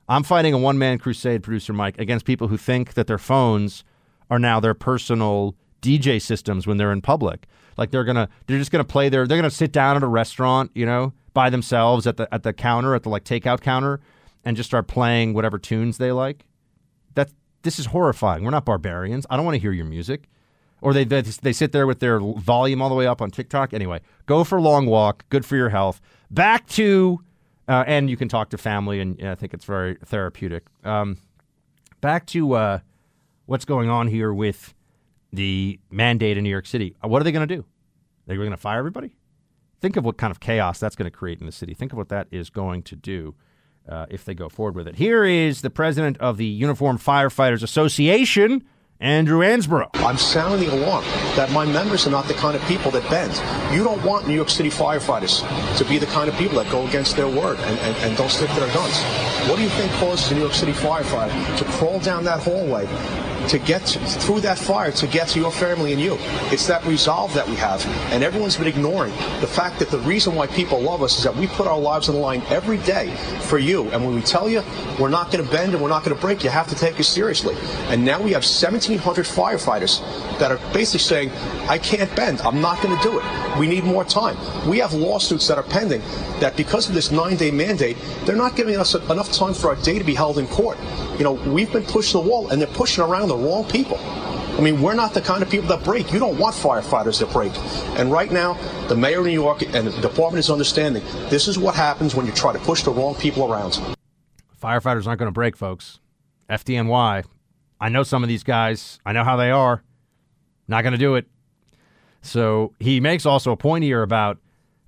I'm 0.09 0.25
fighting 0.25 0.53
a 0.53 0.59
one 0.59 0.79
man 0.79 0.99
crusade, 0.99 1.43
producer 1.43 1.73
Mike, 1.73 1.99
against 1.99 2.27
people 2.27 2.49
who 2.49 2.57
think 2.57 2.95
that 2.95 3.07
their 3.07 3.19
phones 3.19 3.85
are 4.31 4.39
now 4.39 4.61
their 4.61 4.75
personal 4.75 5.55
DJ 5.81 6.21
systems 6.21 6.67
when 6.67 6.77
they're 6.77 6.93
in 6.93 7.01
public. 7.01 7.47
Like 7.77 7.93
they're 7.93 8.05
gonna, 8.05 8.29
they're 8.47 8.59
just 8.59 8.73
gonna 8.73 8.85
play 8.85 9.09
their, 9.09 9.27
they're 9.27 9.39
gonna 9.39 9.51
sit 9.51 9.71
down 9.73 9.97
at 9.97 10.03
a 10.03 10.09
restaurant, 10.09 10.73
you 10.75 10.85
know, 10.85 11.13
by 11.39 11.51
themselves 11.51 12.05
at 12.09 12.17
the 12.17 12.27
at 12.35 12.43
the 12.43 12.53
counter 12.53 12.97
at 12.97 13.05
the 13.05 13.09
like 13.09 13.23
takeout 13.23 13.61
counter, 13.61 14.01
and 14.45 14.57
just 14.57 14.69
start 14.69 14.89
playing 14.89 15.35
whatever 15.35 15.57
tunes 15.57 15.97
they 15.97 16.11
like. 16.11 16.47
That's 17.15 17.33
this 17.63 17.79
is 17.79 17.87
horrifying. 17.87 18.43
We're 18.43 18.51
not 18.51 18.65
barbarians. 18.65 19.25
I 19.31 19.37
don't 19.37 19.45
want 19.45 19.55
to 19.55 19.61
hear 19.61 19.71
your 19.71 19.85
music. 19.85 20.29
Or 20.81 20.93
they, 20.93 21.05
they, 21.05 21.21
they 21.21 21.53
sit 21.53 21.71
there 21.71 21.87
with 21.87 22.01
their 22.01 22.19
volume 22.19 22.83
all 22.83 22.89
the 22.89 22.97
way 22.97 23.07
up 23.07 23.23
on 23.23 23.31
TikTok. 23.31 23.73
Anyway, 23.73 24.01
go 24.27 24.43
for 24.43 24.59
a 24.59 24.61
long 24.61 24.87
walk. 24.87 25.29
Good 25.29 25.45
for 25.45 25.55
your 25.55 25.69
health. 25.69 26.01
Back 26.29 26.67
to, 26.71 27.21
uh, 27.69 27.85
and 27.87 28.11
you 28.11 28.17
can 28.17 28.29
talk 28.29 28.51
to 28.51 28.59
family, 28.59 29.01
and 29.01 29.17
yeah, 29.19 29.31
I 29.31 29.35
think 29.37 29.55
it's 29.55 29.65
very 29.65 29.97
therapeutic. 30.05 30.65
Um, 30.83 31.19
back 32.01 32.27
to 32.27 32.53
uh, 32.55 32.79
what's 33.47 33.65
going 33.65 33.89
on 33.89 34.09
here 34.09 34.33
with 34.33 34.75
the 35.33 35.79
mandate 35.91 36.37
in 36.37 36.43
New 36.43 36.51
York 36.51 36.67
City. 36.67 36.97
Uh, 37.05 37.09
what 37.09 37.21
are 37.23 37.25
they 37.25 37.33
going 37.33 37.47
to 37.47 37.57
do? 37.57 37.65
They're 38.27 38.37
going 38.37 38.51
to 38.51 38.57
fire 38.57 38.79
everybody? 38.79 39.13
Think 39.81 39.97
of 39.97 40.05
what 40.05 40.17
kind 40.17 40.31
of 40.31 40.41
chaos 40.41 40.79
that's 40.79 40.97
going 40.97 41.11
to 41.11 41.17
create 41.17 41.41
in 41.41 41.47
the 41.47 41.53
city. 41.53 41.75
Think 41.75 41.93
of 41.93 41.99
what 41.99 42.09
that 42.09 42.27
is 42.31 42.51
going 42.51 42.83
to 42.85 42.97
do 42.97 43.35
uh, 43.89 44.07
if 44.11 44.25
they 44.25 44.35
go 44.35 44.49
forward 44.49 44.75
with 44.75 44.89
it. 44.89 44.97
Here 44.97 45.25
is 45.25 45.63
the 45.63 45.71
president 45.71 46.19
of 46.19 46.37
the 46.37 46.47
Uniform 46.47 46.99
Firefighters 46.99 47.63
Association. 47.63 48.65
Andrew 49.01 49.43
Ansbro. 49.43 49.89
I'm 49.95 50.19
sounding 50.19 50.69
the 50.69 50.75
alarm 50.75 51.05
that 51.37 51.53
my 51.53 51.65
members 51.65 52.05
are 52.09 52.11
not 52.11 52.27
the 52.27 52.35
kind 52.35 52.57
of 52.57 52.63
people 52.63 52.91
that 52.91 53.09
bend. 53.09 53.33
You 53.73 53.85
don't 53.85 54.05
want 54.05 54.27
New 54.27 54.35
York 54.35 54.51
City 54.51 54.71
firefighters 54.71 55.47
to 55.79 55.85
be 55.85 55.99
the 55.99 56.07
kind 56.07 56.29
of 56.29 56.35
people 56.35 56.59
that 56.59 56.69
go 56.73 56.85
against 56.89 57.15
their 57.15 57.29
word 57.29 57.61
and, 57.61 57.79
and, 57.79 57.97
and 57.99 58.17
don't 58.17 58.29
stick 58.29 58.51
to 58.51 58.59
their 58.59 58.75
guns. 58.75 59.01
What 59.49 59.55
do 59.55 59.63
you 59.63 59.69
think 59.69 59.93
causes 59.93 60.33
a 60.33 60.35
New 60.35 60.41
York 60.41 60.53
City 60.53 60.73
firefighter 60.73 61.59
to 61.59 61.65
crawl 61.79 62.01
down 62.01 62.25
that 62.25 62.41
hallway 62.41 62.87
to 63.49 63.59
get 63.59 63.87
to, 63.87 63.99
through 63.99 64.41
that 64.41 64.59
fire 64.59 64.91
to 64.93 65.07
get 65.07 65.29
to 65.29 65.39
your 65.39 65.53
family 65.53 65.93
and 65.93 66.01
you. 66.01 66.17
It's 66.51 66.67
that 66.67 66.85
resolve 66.85 67.33
that 67.35 67.49
we 67.49 67.55
have. 67.57 67.85
And 68.13 68.23
everyone's 68.25 68.57
been 68.57 68.67
ignoring 68.67 69.13
the 69.41 69.47
fact 69.47 69.79
that 69.79 69.91
the 69.91 69.99
reason 70.01 70.35
why 70.35 70.47
people 70.49 70.81
love 70.81 71.03
us 71.03 71.19
is 71.19 71.25
that 71.25 71.35
we 71.35 71.47
put 71.47 71.67
our 71.67 71.79
lives 71.79 72.09
on 72.09 72.15
the 72.15 72.21
line 72.21 72.43
every 72.49 72.79
day 72.79 73.15
for 73.43 73.59
you. 73.59 73.89
And 73.91 74.05
when 74.05 74.15
we 74.15 74.23
tell 74.23 74.49
you 74.49 74.63
we're 74.99 75.09
not 75.09 75.31
going 75.31 75.45
to 75.45 75.51
bend 75.51 75.73
and 75.75 75.83
we're 75.83 75.89
not 75.89 76.05
going 76.05 76.15
to 76.15 76.21
break, 76.21 76.43
you 76.45 76.51
have 76.51 76.69
to 76.69 76.75
take 76.75 76.99
us 76.99 77.09
seriously. 77.09 77.55
And 77.89 78.05
now 78.05 78.21
we 78.21 78.33
have 78.33 78.43
1,700 78.43 79.25
firefighters 79.25 80.01
that 80.39 80.51
are 80.51 80.59
basically 80.73 81.01
saying, 81.01 81.31
I 81.69 81.79
can't 81.79 82.15
bend. 82.17 82.41
I'm 82.41 82.61
not 82.61 82.83
going 82.83 82.97
to 82.97 83.03
do 83.03 83.19
it. 83.19 83.59
We 83.59 83.67
need 83.67 83.85
more 83.85 84.05
time. 84.05 84.37
We 84.69 84.79
have 84.79 84.95
lawsuits 84.95 85.49
that 85.49 85.59
are 85.59 85.65
pending 85.65 86.01
that 86.41 86.57
because 86.57 86.89
of 86.89 86.95
this 86.95 87.11
nine 87.11 87.37
day 87.37 87.51
mandate, 87.51 87.97
they're 88.25 88.37
not 88.37 88.57
giving 88.57 88.77
us 88.77 88.95
enough 88.95 89.33
time 89.33 89.55
for 89.55 89.69
our 89.69 89.77
day 89.77 89.99
to 89.99 90.05
be 90.05 90.15
held 90.15 90.39
in 90.39 90.47
court. 90.47 90.79
You 91.19 91.25
know, 91.25 91.33
we've 91.33 91.73
been 91.73 91.85
pushing 91.85 92.23
the 92.23 92.29
wall 92.29 92.51
and 92.51 92.61
they're 92.61 92.69
pushing 92.69 93.03
around 93.03 93.29
the 93.29 93.37
wrong 93.37 93.65
people. 93.65 93.99
I 93.99 94.61
mean, 94.61 94.81
we're 94.81 94.95
not 94.95 95.15
the 95.15 95.21
kind 95.21 95.43
of 95.43 95.51
people 95.51 95.69
that 95.69 95.85
break. 95.85 96.13
You 96.13 96.19
don't 96.19 96.39
want 96.39 96.55
firefighters 96.55 97.21
that 97.21 97.33
break. 97.33 97.53
And 97.99 98.11
right 98.11 98.31
now, 98.31 98.55
the 98.89 98.97
mayor 98.97 99.21
of 99.21 99.27
New 99.27 99.33
York 99.33 99.63
and 99.63 99.87
the 99.87 100.01
department 100.01 100.39
is 100.39 100.51
understanding 100.51 101.03
this 101.29 101.49
is 101.49 101.59
what 101.59 101.75
happens 101.75 102.15
when 102.15 102.27
you 102.27 102.33
try 102.33 102.53
to 102.53 102.59
push 102.61 102.83
the 102.83 102.91
wrong 102.91 103.15
people 103.17 103.53
around. 103.53 103.81
Firefighters 104.63 105.07
aren't 105.07 105.19
going 105.19 105.29
to 105.29 105.33
break, 105.33 105.57
folks. 105.57 106.01
FDNY. 106.51 107.25
I 107.81 107.89
know 107.89 108.03
some 108.03 108.23
of 108.23 108.29
these 108.29 108.43
guys. 108.43 108.99
I 109.07 109.13
know 109.13 109.25
how 109.25 109.37
they 109.37 109.51
are. 109.51 109.83
Not 110.67 110.83
going 110.83 110.93
to 110.93 110.99
do 110.99 111.15
it. 111.15 111.27
So 112.23 112.75
he 112.81 113.01
makes 113.01 113.27
also 113.27 113.53
a 113.53 113.57
point 113.57 113.85
here 113.85 114.03
about 114.03 114.39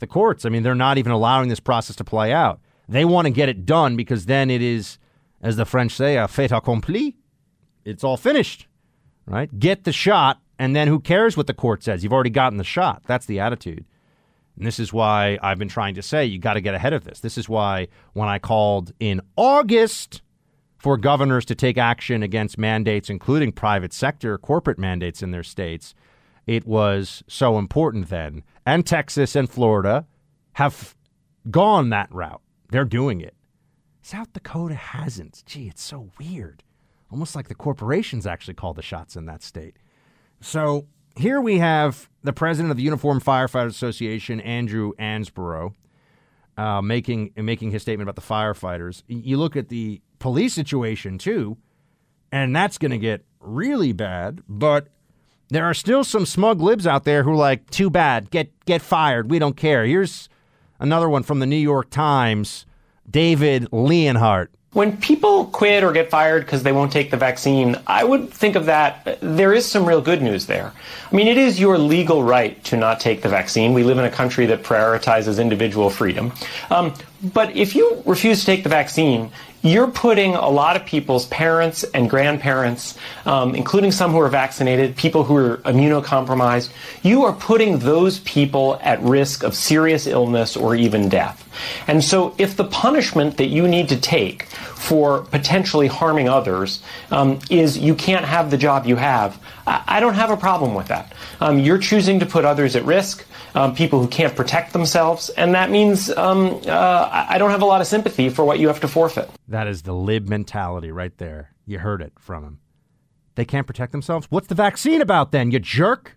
the 0.01 0.07
courts. 0.07 0.45
I 0.45 0.49
mean, 0.49 0.63
they're 0.63 0.75
not 0.75 0.99
even 0.99 1.13
allowing 1.13 1.49
this 1.49 1.61
process 1.61 1.97
to 1.97 2.05
play 2.05 2.33
out. 2.33 2.61
They 2.89 3.05
want 3.05 3.27
to 3.27 3.31
get 3.31 3.49
it 3.49 3.67
done 3.67 3.97
because 3.97 4.27
then 4.27 4.51
it 4.51 4.63
is, 4.63 4.99
as 5.41 5.57
the 5.57 5.65
French 5.65 5.93
say, 5.93 6.17
a 6.17 6.29
fait 6.29 6.53
accompli 6.53 7.17
it's 7.85 8.05
all 8.05 8.17
finished, 8.17 8.67
right? 9.27 9.59
Get 9.59 9.85
the 9.85 9.93
shot, 9.93 10.41
and 10.59 10.77
then 10.77 10.89
who 10.89 11.01
cares 11.01 11.37
what 11.37 11.47
the 11.47 11.55
court 11.55 11.83
says? 11.83 12.03
You've 12.03 12.13
already 12.13 12.31
gotten 12.31 12.59
the 12.59 12.65
shot. 12.65 13.03
That's 13.07 13.27
the 13.27 13.41
attitude. 13.41 13.85
And 14.57 14.67
this 14.67 14.79
is 14.79 14.93
why 14.93 15.39
I've 15.43 15.59
been 15.59 15.69
trying 15.69 15.95
to 15.95 16.03
say 16.03 16.27
you 16.27 16.39
got 16.39 16.55
to 16.55 16.61
get 16.61 16.75
ahead 16.75 16.93
of 16.93 17.05
this. 17.05 17.21
This 17.21 17.39
is 17.39 17.49
why 17.49 17.89
when 18.13 18.29
I 18.29 18.39
called 18.39 18.93
in 19.01 19.23
August 19.37 20.23
for 20.79 20.97
governors 20.97 21.45
to 21.47 21.55
take 21.55 21.79
action 21.79 22.23
against 22.23 22.59
mandates, 22.59 23.09
including 23.09 23.53
private 23.53 23.93
sector 23.93 24.37
corporate 24.39 24.79
mandates 24.79 25.23
in 25.23 25.31
their 25.31 25.43
states, 25.43 25.95
it 26.47 26.67
was 26.67 27.23
so 27.27 27.59
important 27.59 28.09
then. 28.09 28.43
And 28.67 28.87
Texas 28.87 29.37
and 29.37 29.49
Florida 29.49 30.07
have 30.55 30.95
gone 31.51 31.91
that 31.91 32.13
route. 32.13 32.43
They're 32.71 32.85
doing 32.85 33.21
it. 33.21 33.35
South 34.11 34.33
Dakota 34.33 34.75
hasn't. 34.75 35.45
Gee, 35.47 35.69
it's 35.69 35.83
so 35.83 36.11
weird 36.19 36.65
almost 37.11 37.35
like 37.35 37.49
the 37.49 37.55
corporations 37.55 38.27
actually 38.27 38.55
call 38.55 38.75
the 38.75 38.83
shots 38.83 39.17
in 39.17 39.27
that 39.27 39.43
state. 39.43 39.77
So 40.41 40.87
here 41.17 41.41
we 41.41 41.59
have 41.59 42.09
the 42.23 42.33
president 42.33 42.71
of 42.71 42.77
the 42.77 42.83
Uniform 42.83 43.21
Firefighters 43.21 43.69
Association, 43.69 44.41
Andrew 44.41 44.93
Ansbro, 44.99 45.75
uh, 46.57 46.81
making 46.83 47.33
making 47.37 47.71
his 47.71 47.83
statement 47.83 48.09
about 48.09 48.21
the 48.21 48.27
firefighters. 48.27 49.03
You 49.07 49.37
look 49.37 49.57
at 49.57 49.69
the 49.69 50.01
police 50.19 50.55
situation 50.55 51.19
too, 51.19 51.57
and 52.33 52.55
that's 52.55 52.79
going 52.79 52.93
to 52.93 52.99
get 52.99 53.25
really 53.41 53.93
bad. 53.93 54.43
But 54.49 54.89
there 55.49 55.65
are 55.65 55.75
still 55.75 56.05
some 56.05 56.27
smug 56.27 56.61
libs 56.61 56.87
out 56.87 57.05
there 57.05 57.23
who 57.23 57.33
are 57.33 57.37
like, 57.37 57.69
"Too 57.71 57.91
bad, 57.91 58.31
get 58.31 58.53
get 58.65 58.83
fired. 58.83 59.31
We 59.31 59.39
don't 59.39 59.57
care." 59.57 59.85
Here's 59.85 60.29
another 60.79 61.09
one 61.09 61.23
from 61.23 61.41
the 61.41 61.47
New 61.47 61.57
York 61.57 61.91
Times, 61.91 62.67
David 63.11 63.69
Leonhardt. 63.73 64.51
When 64.73 64.97
people 64.99 65.47
quit 65.47 65.83
or 65.83 65.91
get 65.91 66.11
fired 66.11 66.45
because 66.45 66.63
they 66.63 66.71
won't 66.71 66.93
take 66.93 67.11
the 67.11 67.17
vaccine, 67.17 67.77
I 67.89 68.05
would 68.05 68.31
think 68.31 68.55
of 68.55 68.67
that. 68.67 69.19
There 69.21 69.53
is 69.53 69.67
some 69.67 69.85
real 69.85 70.01
good 70.01 70.23
news 70.23 70.47
there. 70.47 70.73
I 71.11 71.17
mean, 71.17 71.27
it 71.27 71.37
is 71.37 71.59
your 71.59 71.77
legal 71.77 72.23
right 72.23 72.63
to 72.65 72.77
not 72.77 73.01
take 73.01 73.23
the 73.23 73.29
vaccine. 73.29 73.73
We 73.73 73.83
live 73.83 73.99
in 73.99 74.05
a 74.05 74.11
country 74.11 74.47
that 74.47 74.63
prioritizes 74.63 75.41
individual 75.41 75.91
freedom. 75.91 76.33
Um, 76.71 76.95
but 77.35 77.57
if 77.57 77.75
you 77.75 78.01
refuse 78.07 78.41
to 78.41 78.47
take 78.47 78.63
the 78.63 78.69
vaccine, 78.69 79.33
you're 79.63 79.91
putting 79.91 80.35
a 80.35 80.49
lot 80.49 80.77
of 80.77 80.87
people's 80.87 81.27
parents 81.27 81.85
and 81.85 82.09
grandparents, 82.09 82.97
um, 83.27 83.55
including 83.55 83.93
some 83.93 84.13
who 84.13 84.21
are 84.21 84.29
vaccinated, 84.29 84.97
people 84.97 85.25
who 85.25 85.37
are 85.37 85.57
immunocompromised, 85.59 86.71
you 87.03 87.25
are 87.25 87.33
putting 87.33 87.79
those 87.81 88.21
people 88.21 88.79
at 88.83 89.01
risk 89.03 89.43
of 89.43 89.55
serious 89.55 90.07
illness 90.07 90.57
or 90.57 90.75
even 90.75 91.09
death. 91.09 91.47
And 91.87 92.03
so 92.03 92.35
if 92.39 92.57
the 92.57 92.65
punishment 92.65 93.37
that 93.37 93.47
you 93.47 93.69
need 93.69 93.89
to 93.91 94.01
take 94.01 94.45
for 94.45 95.23
potentially 95.25 95.89
harming 95.89 96.29
others 96.29 96.83
um, 97.11 97.39
is 97.51 97.77
you 97.77 97.95
can't 97.95 98.25
have 98.25 98.51
the 98.51 98.57
job 98.57 98.87
you 98.87 98.97
have. 98.97 99.39
I, 99.87 100.01
don't 100.01 100.15
have 100.15 100.31
a 100.31 100.37
problem 100.37 100.75
with 100.75 100.89
that. 100.89 101.13
Um, 101.41 101.59
you're 101.59 101.79
choosing 101.79 102.21
to 102.21 102.27
put 102.27 102.45
others 102.45 102.77
at 102.77 102.85
risk, 102.85 103.25
um, 103.55 103.75
people 103.75 104.01
who 104.01 104.09
can't 104.09 104.35
protect 104.35 104.73
themselves, 104.73 105.29
and 105.31 105.55
that 105.55 105.71
means 105.71 106.11
um, 106.11 106.61
uh, 106.67 107.27
I 107.29 107.39
don't 107.39 107.51
have 107.51 107.63
a 107.63 107.67
lot 107.67 107.81
of 107.81 107.87
sympathy 107.87 108.29
for 108.29 108.45
what 108.45 108.59
you 108.59 108.69
have 108.69 108.81
to 108.81 108.89
forfeit. 108.89 109.31
That 109.49 109.67
is 109.67 109.83
the 109.83 109.93
lib 109.93 110.29
mentality 110.29 110.91
right 110.91 111.17
there. 111.19 111.55
You 111.67 111.79
heard 111.79 112.03
it 112.03 112.13
from 112.19 112.45
him. 112.45 112.59
They 113.37 113.45
can't 113.45 113.67
protect 113.67 113.93
themselves? 113.93 114.27
What's 114.31 114.49
the 114.49 114.55
vaccine 114.55 115.01
about 115.01 115.33
then, 115.33 115.51
you 115.51 115.59
jerk? 115.59 116.17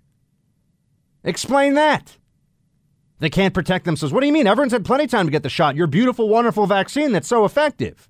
Explain 1.24 1.76
that. 1.76 2.18
They 3.20 3.30
can't 3.30 3.54
protect 3.54 3.86
themselves. 3.86 4.12
What 4.12 4.22
do 4.22 4.28
you 4.28 4.34
mean? 4.34 4.48
Everyone's 4.48 4.74
had 4.74 4.84
plenty 4.84 5.06
of 5.06 5.12
time 5.12 5.28
to 5.28 5.32
get 5.32 5.44
the 5.44 5.50
shot. 5.50 5.76
Your 5.76 5.88
beautiful, 5.88 6.28
wonderful 6.28 6.66
vaccine 6.66 7.12
that's 7.12 7.28
so 7.28 7.46
effective. 7.46 8.10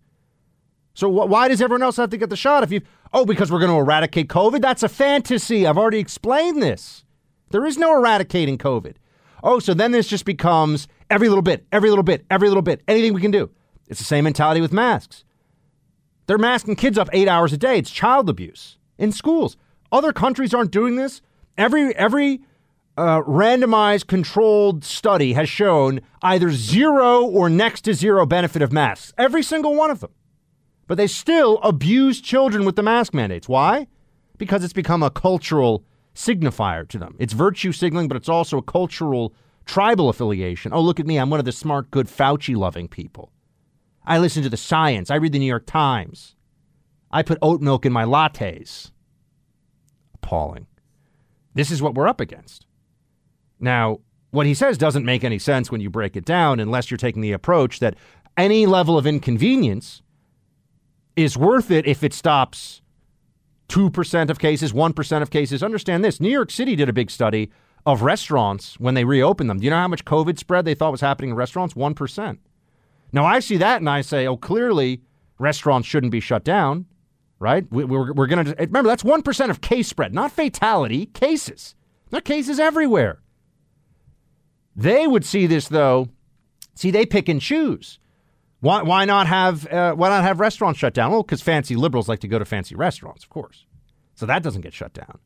So 0.94 1.10
wh- 1.10 1.30
why 1.30 1.48
does 1.48 1.62
everyone 1.62 1.84
else 1.84 1.98
have 1.98 2.10
to 2.12 2.18
get 2.18 2.30
the 2.30 2.36
shot 2.36 2.64
if 2.64 2.72
you 2.72 2.82
Oh, 3.16 3.26
because 3.26 3.52
we're 3.52 3.60
going 3.60 3.72
to 3.72 3.78
eradicate 3.78 4.28
COVID? 4.28 4.62
That's 4.62 4.82
a 4.82 4.90
fantasy. 4.90 5.68
I've 5.68 5.78
already 5.78 6.00
explained 6.00 6.64
this. 6.64 7.06
There 7.52 7.66
is 7.66 7.78
no 7.78 7.96
eradicating 7.96 8.58
COVID. 8.58 8.96
Oh, 9.44 9.60
so 9.60 9.74
then 9.76 9.92
this 9.92 10.08
just 10.08 10.26
becomes 10.26 10.88
every 11.12 11.30
little 11.30 11.44
bit, 11.44 11.66
every 11.72 11.90
little 11.90 12.04
bit, 12.04 12.26
every 12.32 12.48
little 12.48 12.64
bit, 12.64 12.82
anything 12.88 13.14
we 13.14 13.22
can 13.22 13.30
do. 13.30 13.52
It's 13.88 14.00
the 14.00 14.06
same 14.06 14.24
mentality 14.24 14.62
with 14.62 14.74
masks. 14.74 15.24
They're 16.26 16.38
masking 16.40 16.76
kids 16.76 16.98
up 16.98 17.10
8 17.14 17.28
hours 17.28 17.54
a 17.54 17.58
day. 17.58 17.78
It's 17.78 17.92
child 17.92 18.30
abuse 18.30 18.78
in 18.98 19.12
schools. 19.12 19.58
Other 19.92 20.14
countries 20.14 20.54
aren't 20.54 20.72
doing 20.72 20.96
this. 20.96 21.22
Every 21.56 21.96
every 21.96 22.42
uh, 22.98 23.22
randomized 23.22 24.08
controlled 24.08 24.84
study 24.84 25.34
has 25.34 25.50
shown 25.50 26.02
either 26.24 26.50
zero 26.52 27.24
or 27.24 27.50
next 27.50 27.82
to 27.82 27.94
zero 27.94 28.26
benefit 28.26 28.62
of 28.64 28.72
masks. 28.72 29.14
Every 29.20 29.44
single 29.44 29.76
one 29.76 29.92
of 29.92 30.00
them. 30.00 30.12
But 30.88 30.96
they 30.96 31.08
still 31.08 31.60
abuse 31.64 32.20
children 32.22 32.66
with 32.66 32.76
the 32.76 32.84
mask 32.84 33.14
mandates. 33.14 33.48
Why? 33.48 33.88
Because 34.38 34.64
it's 34.64 34.74
become 34.74 35.04
a 35.04 35.10
cultural 35.10 35.86
signifier 36.14 36.88
to 36.90 36.98
them. 36.98 37.16
It's 37.20 37.34
virtue 37.34 37.72
signaling, 37.72 38.08
but 38.08 38.18
it's 38.18 38.30
also 38.30 38.58
a 38.58 38.64
cultural 38.64 39.34
tribal 39.66 40.10
affiliation. 40.10 40.74
Oh, 40.74 40.82
look 40.82 41.00
at 41.00 41.08
me. 41.08 41.18
I'm 41.18 41.30
one 41.30 41.40
of 41.40 41.46
the 41.46 41.52
smart, 41.52 41.90
good, 41.92 42.08
Fauci 42.08 42.56
loving 42.56 42.88
people. 42.88 43.32
I 44.06 44.18
listen 44.18 44.44
to 44.44 44.50
the 44.50 44.58
science. 44.58 45.10
I 45.10 45.16
read 45.16 45.32
the 45.32 45.40
New 45.40 45.46
York 45.46 45.66
Times. 45.66 46.36
I 47.12 47.24
put 47.24 47.38
oat 47.42 47.62
milk 47.62 47.86
in 47.86 47.94
my 47.94 48.04
lattes. 48.04 48.92
Appalling. 50.16 50.68
This 51.54 51.72
is 51.72 51.82
what 51.82 51.96
we're 51.96 52.08
up 52.08 52.20
against. 52.20 52.66
Now, 53.60 54.00
what 54.32 54.48
he 54.48 54.56
says 54.56 54.78
doesn't 54.78 55.06
make 55.06 55.24
any 55.24 55.40
sense 55.40 55.72
when 55.72 55.80
you 55.80 55.90
break 55.90 56.18
it 56.18 56.26
down 56.26 56.60
unless 56.60 56.90
you're 56.90 56.98
taking 56.98 57.22
the 57.22 57.32
approach 57.32 57.80
that 57.80 57.96
any 58.36 58.66
level 58.66 58.98
of 58.98 59.06
inconvenience 59.06 60.02
is 61.16 61.38
worth 61.38 61.72
it 61.72 61.86
if 61.86 62.04
it 62.04 62.14
stops 62.14 62.82
2% 63.70 64.30
of 64.30 64.40
cases, 64.40 64.74
1% 64.74 65.22
of 65.22 65.30
cases. 65.30 65.64
Understand 65.64 66.04
this 66.04 66.20
New 66.20 66.30
York 66.30 66.52
City 66.52 66.76
did 66.76 66.90
a 66.90 66.94
big 66.94 67.10
study 67.10 67.52
of 67.86 68.02
restaurants 68.02 68.80
when 68.80 68.94
they 68.94 69.04
reopened 69.04 69.50
them. 69.50 69.60
Do 69.60 69.66
you 69.66 69.70
know 69.70 69.78
how 69.78 69.88
much 69.88 70.06
COVID 70.06 70.38
spread 70.38 70.66
they 70.66 70.76
thought 70.76 70.92
was 70.92 71.02
happening 71.02 71.32
in 71.32 71.36
restaurants? 71.36 71.74
1%. 71.74 72.38
Now, 73.12 73.26
I 73.26 73.40
see 73.40 73.58
that 73.58 73.82
and 73.82 73.90
I 73.90 74.02
say, 74.02 74.26
oh, 74.26 74.38
clearly 74.38 75.02
restaurants 75.38 75.88
shouldn't 75.88 76.12
be 76.12 76.20
shut 76.20 76.44
down, 76.44 76.86
right? 77.40 77.66
We, 77.72 77.84
are 77.84 78.14
we're 78.14 78.28
going 78.28 78.46
to 78.46 78.56
remember 78.58 78.90
that's 78.90 79.04
1% 79.04 79.50
of 79.50 79.62
case 79.62 79.88
spread, 79.88 80.14
not 80.14 80.32
fatality, 80.32 81.08
cases. 81.08 81.76
There 82.10 82.20
are 82.20 82.22
cases 82.22 82.60
everywhere. 82.60 83.22
They 84.76 85.06
would 85.06 85.26
see 85.26 85.46
this, 85.46 85.68
though. 85.68 86.10
See, 86.74 86.90
they 86.90 87.06
pick 87.06 87.30
and 87.30 87.42
choose. 87.42 88.00
Why, 88.64 88.82
why 88.82 89.04
not 89.04 89.28
have 89.28 89.68
uh, 89.68 89.94
why 89.94 90.08
not 90.08 90.24
have 90.24 90.40
restaurants 90.40 90.80
shut 90.80 90.94
down? 90.94 91.12
Well, 91.12 91.22
because 91.22 91.42
fancy 91.42 91.76
liberals 91.76 92.08
like 92.08 92.22
to 92.22 92.30
go 92.30 92.40
to 92.40 92.46
fancy 92.46 92.76
restaurants, 92.76 93.22
of 93.26 93.30
course. 93.30 93.66
So 94.16 94.26
that 94.26 94.42
doesn't 94.42 94.62
get 94.62 94.74
shut 94.74 94.94
down. 94.94 95.20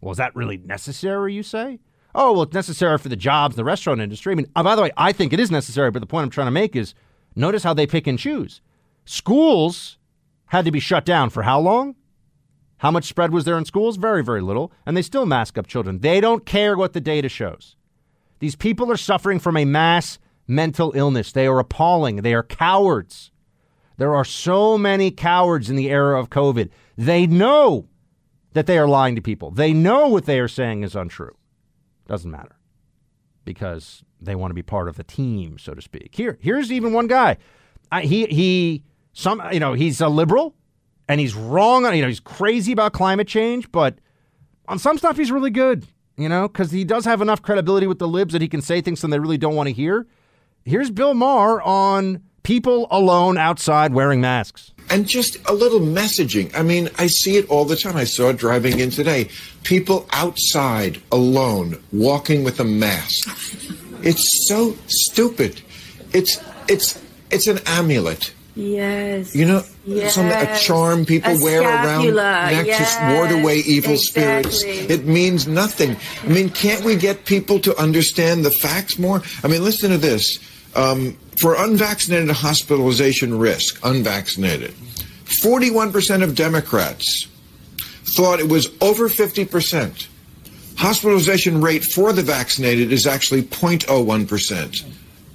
Well, 0.00 0.12
is 0.12 0.16
that 0.16 0.34
really 0.34 0.56
necessary? 0.56 1.34
You 1.34 1.42
say? 1.42 1.80
Oh, 2.14 2.32
well, 2.32 2.44
it's 2.44 2.54
necessary 2.54 2.96
for 2.96 3.10
the 3.10 3.16
jobs 3.16 3.54
in 3.54 3.58
the 3.58 3.64
restaurant 3.64 4.00
industry. 4.00 4.32
I 4.32 4.34
mean, 4.34 4.46
uh, 4.56 4.62
by 4.62 4.76
the 4.76 4.80
way, 4.80 4.90
I 4.96 5.12
think 5.12 5.34
it 5.34 5.40
is 5.40 5.50
necessary, 5.50 5.90
but 5.90 5.98
the 5.98 6.06
point 6.06 6.24
I'm 6.24 6.30
trying 6.30 6.46
to 6.46 6.52
make 6.52 6.74
is 6.74 6.94
notice 7.36 7.64
how 7.64 7.74
they 7.74 7.86
pick 7.86 8.06
and 8.06 8.18
choose. 8.18 8.62
Schools 9.04 9.98
had 10.46 10.64
to 10.64 10.70
be 10.70 10.80
shut 10.80 11.04
down 11.04 11.28
for 11.28 11.42
how 11.42 11.60
long? 11.60 11.96
How 12.78 12.90
much 12.90 13.04
spread 13.04 13.30
was 13.30 13.44
there 13.44 13.58
in 13.58 13.66
schools? 13.66 13.98
Very, 13.98 14.24
very 14.24 14.40
little. 14.40 14.72
And 14.86 14.96
they 14.96 15.02
still 15.02 15.26
mask 15.26 15.58
up 15.58 15.66
children. 15.66 15.98
They 15.98 16.18
don't 16.18 16.46
care 16.46 16.78
what 16.78 16.94
the 16.94 17.00
data 17.02 17.28
shows. 17.28 17.76
These 18.38 18.56
people 18.56 18.90
are 18.90 18.96
suffering 18.96 19.38
from 19.38 19.58
a 19.58 19.66
mass 19.66 20.18
mental 20.50 20.92
illness. 20.94 21.32
They 21.32 21.46
are 21.46 21.58
appalling. 21.58 22.16
They 22.16 22.34
are 22.34 22.42
cowards. 22.42 23.30
There 23.96 24.14
are 24.14 24.24
so 24.24 24.76
many 24.76 25.10
cowards 25.10 25.70
in 25.70 25.76
the 25.76 25.90
era 25.90 26.18
of 26.18 26.28
COVID. 26.28 26.70
They 26.98 27.26
know 27.26 27.86
that 28.52 28.66
they 28.66 28.78
are 28.78 28.88
lying 28.88 29.14
to 29.14 29.22
people. 29.22 29.50
They 29.50 29.72
know 29.72 30.08
what 30.08 30.26
they 30.26 30.40
are 30.40 30.48
saying 30.48 30.82
is 30.82 30.96
untrue. 30.96 31.36
Doesn't 32.06 32.30
matter 32.30 32.56
because 33.44 34.02
they 34.20 34.34
want 34.34 34.50
to 34.50 34.54
be 34.54 34.62
part 34.62 34.88
of 34.88 34.96
the 34.96 35.04
team, 35.04 35.58
so 35.58 35.72
to 35.74 35.80
speak. 35.80 36.14
Here, 36.14 36.38
here's 36.40 36.72
even 36.72 36.92
one 36.92 37.06
guy. 37.06 37.36
I, 37.92 38.02
he 38.02 38.26
he 38.26 38.84
some 39.12 39.42
you 39.52 39.60
know 39.60 39.74
he's 39.74 40.00
a 40.00 40.08
liberal 40.08 40.54
and 41.08 41.20
he's 41.20 41.34
wrong 41.34 41.86
on 41.86 41.94
you 41.94 42.02
know 42.02 42.08
he's 42.08 42.20
crazy 42.20 42.72
about 42.72 42.92
climate 42.92 43.28
change, 43.28 43.70
but 43.70 43.98
on 44.66 44.78
some 44.78 44.98
stuff 44.98 45.16
he's 45.16 45.30
really 45.30 45.50
good. 45.50 45.86
You 46.16 46.28
know, 46.28 46.48
because 46.48 46.70
he 46.70 46.84
does 46.84 47.06
have 47.06 47.22
enough 47.22 47.40
credibility 47.40 47.86
with 47.86 47.98
the 47.98 48.08
libs 48.08 48.32
that 48.34 48.42
he 48.42 48.48
can 48.48 48.60
say 48.60 48.82
things 48.82 49.00
that 49.00 49.08
they 49.08 49.18
really 49.18 49.38
don't 49.38 49.56
want 49.56 49.68
to 49.68 49.72
hear. 49.72 50.06
Here's 50.64 50.90
Bill 50.90 51.14
Maher 51.14 51.62
on 51.62 52.22
people 52.42 52.86
alone 52.90 53.38
outside 53.38 53.94
wearing 53.94 54.20
masks. 54.20 54.72
And 54.90 55.06
just 55.06 55.36
a 55.48 55.54
little 55.54 55.80
messaging. 55.80 56.54
I 56.54 56.62
mean, 56.62 56.90
I 56.98 57.06
see 57.06 57.36
it 57.36 57.48
all 57.48 57.64
the 57.64 57.76
time. 57.76 57.96
I 57.96 58.04
saw 58.04 58.30
it 58.30 58.36
driving 58.36 58.78
in 58.80 58.90
today. 58.90 59.28
People 59.62 60.06
outside 60.12 61.00
alone 61.12 61.82
walking 61.92 62.44
with 62.44 62.60
a 62.60 62.64
mask. 62.64 63.28
It's 64.02 64.48
so 64.48 64.76
stupid. 64.86 65.62
It's 66.12 66.42
it's 66.68 67.00
it's 67.30 67.46
an 67.46 67.60
amulet. 67.66 68.32
Yes. 68.56 69.34
You 69.34 69.46
know, 69.46 69.62
yes. 69.86 70.14
some 70.14 70.26
a 70.26 70.58
charm 70.58 71.06
people 71.06 71.40
a 71.40 71.42
wear 71.42 71.62
scapular. 71.62 72.22
around 72.22 72.52
neck 72.52 72.66
yes. 72.66 72.96
to 72.96 73.14
ward 73.14 73.30
away 73.30 73.58
evil 73.58 73.92
exactly. 73.92 74.50
spirits. 74.52 74.90
It 74.90 75.06
means 75.06 75.46
nothing. 75.46 75.96
I 76.24 76.26
mean, 76.26 76.50
can't 76.50 76.84
we 76.84 76.96
get 76.96 77.24
people 77.24 77.60
to 77.60 77.76
understand 77.78 78.44
the 78.44 78.50
facts 78.50 78.98
more? 78.98 79.22
I 79.44 79.48
mean, 79.48 79.62
listen 79.62 79.90
to 79.90 79.98
this. 79.98 80.38
Um, 80.74 81.16
for 81.40 81.54
unvaccinated 81.56 82.30
hospitalization 82.30 83.38
risk, 83.38 83.80
unvaccinated, 83.82 84.72
41% 85.42 86.22
of 86.22 86.34
Democrats 86.34 87.26
thought 88.16 88.40
it 88.40 88.48
was 88.48 88.68
over 88.80 89.08
50%. 89.08 90.06
Hospitalization 90.76 91.60
rate 91.60 91.84
for 91.84 92.12
the 92.12 92.22
vaccinated 92.22 92.92
is 92.92 93.06
actually 93.06 93.42
0.01%, 93.42 94.84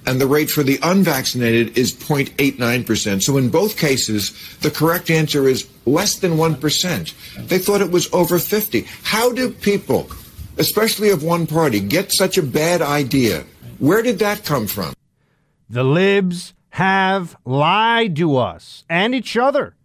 and 0.06 0.20
the 0.20 0.26
rate 0.26 0.50
for 0.50 0.62
the 0.62 0.78
unvaccinated 0.82 1.78
is 1.78 1.92
0.89%. 1.92 3.22
So 3.22 3.36
in 3.36 3.48
both 3.48 3.78
cases, 3.78 4.32
the 4.58 4.70
correct 4.70 5.10
answer 5.10 5.48
is 5.48 5.68
less 5.86 6.16
than 6.18 6.32
1%. 6.32 7.46
They 7.48 7.58
thought 7.58 7.80
it 7.80 7.90
was 7.90 8.12
over 8.12 8.38
50. 8.38 8.86
How 9.02 9.32
do 9.32 9.50
people, 9.50 10.10
especially 10.58 11.10
of 11.10 11.22
one 11.22 11.46
party, 11.46 11.80
get 11.80 12.12
such 12.12 12.38
a 12.38 12.42
bad 12.42 12.82
idea? 12.82 13.44
Where 13.78 14.02
did 14.02 14.18
that 14.20 14.44
come 14.44 14.66
from? 14.66 14.94
The 15.68 15.84
libs 15.84 16.54
have 16.70 17.36
lied 17.44 18.16
to 18.16 18.36
us 18.36 18.84
and 18.88 19.14
each 19.14 19.36
other. 19.36 19.76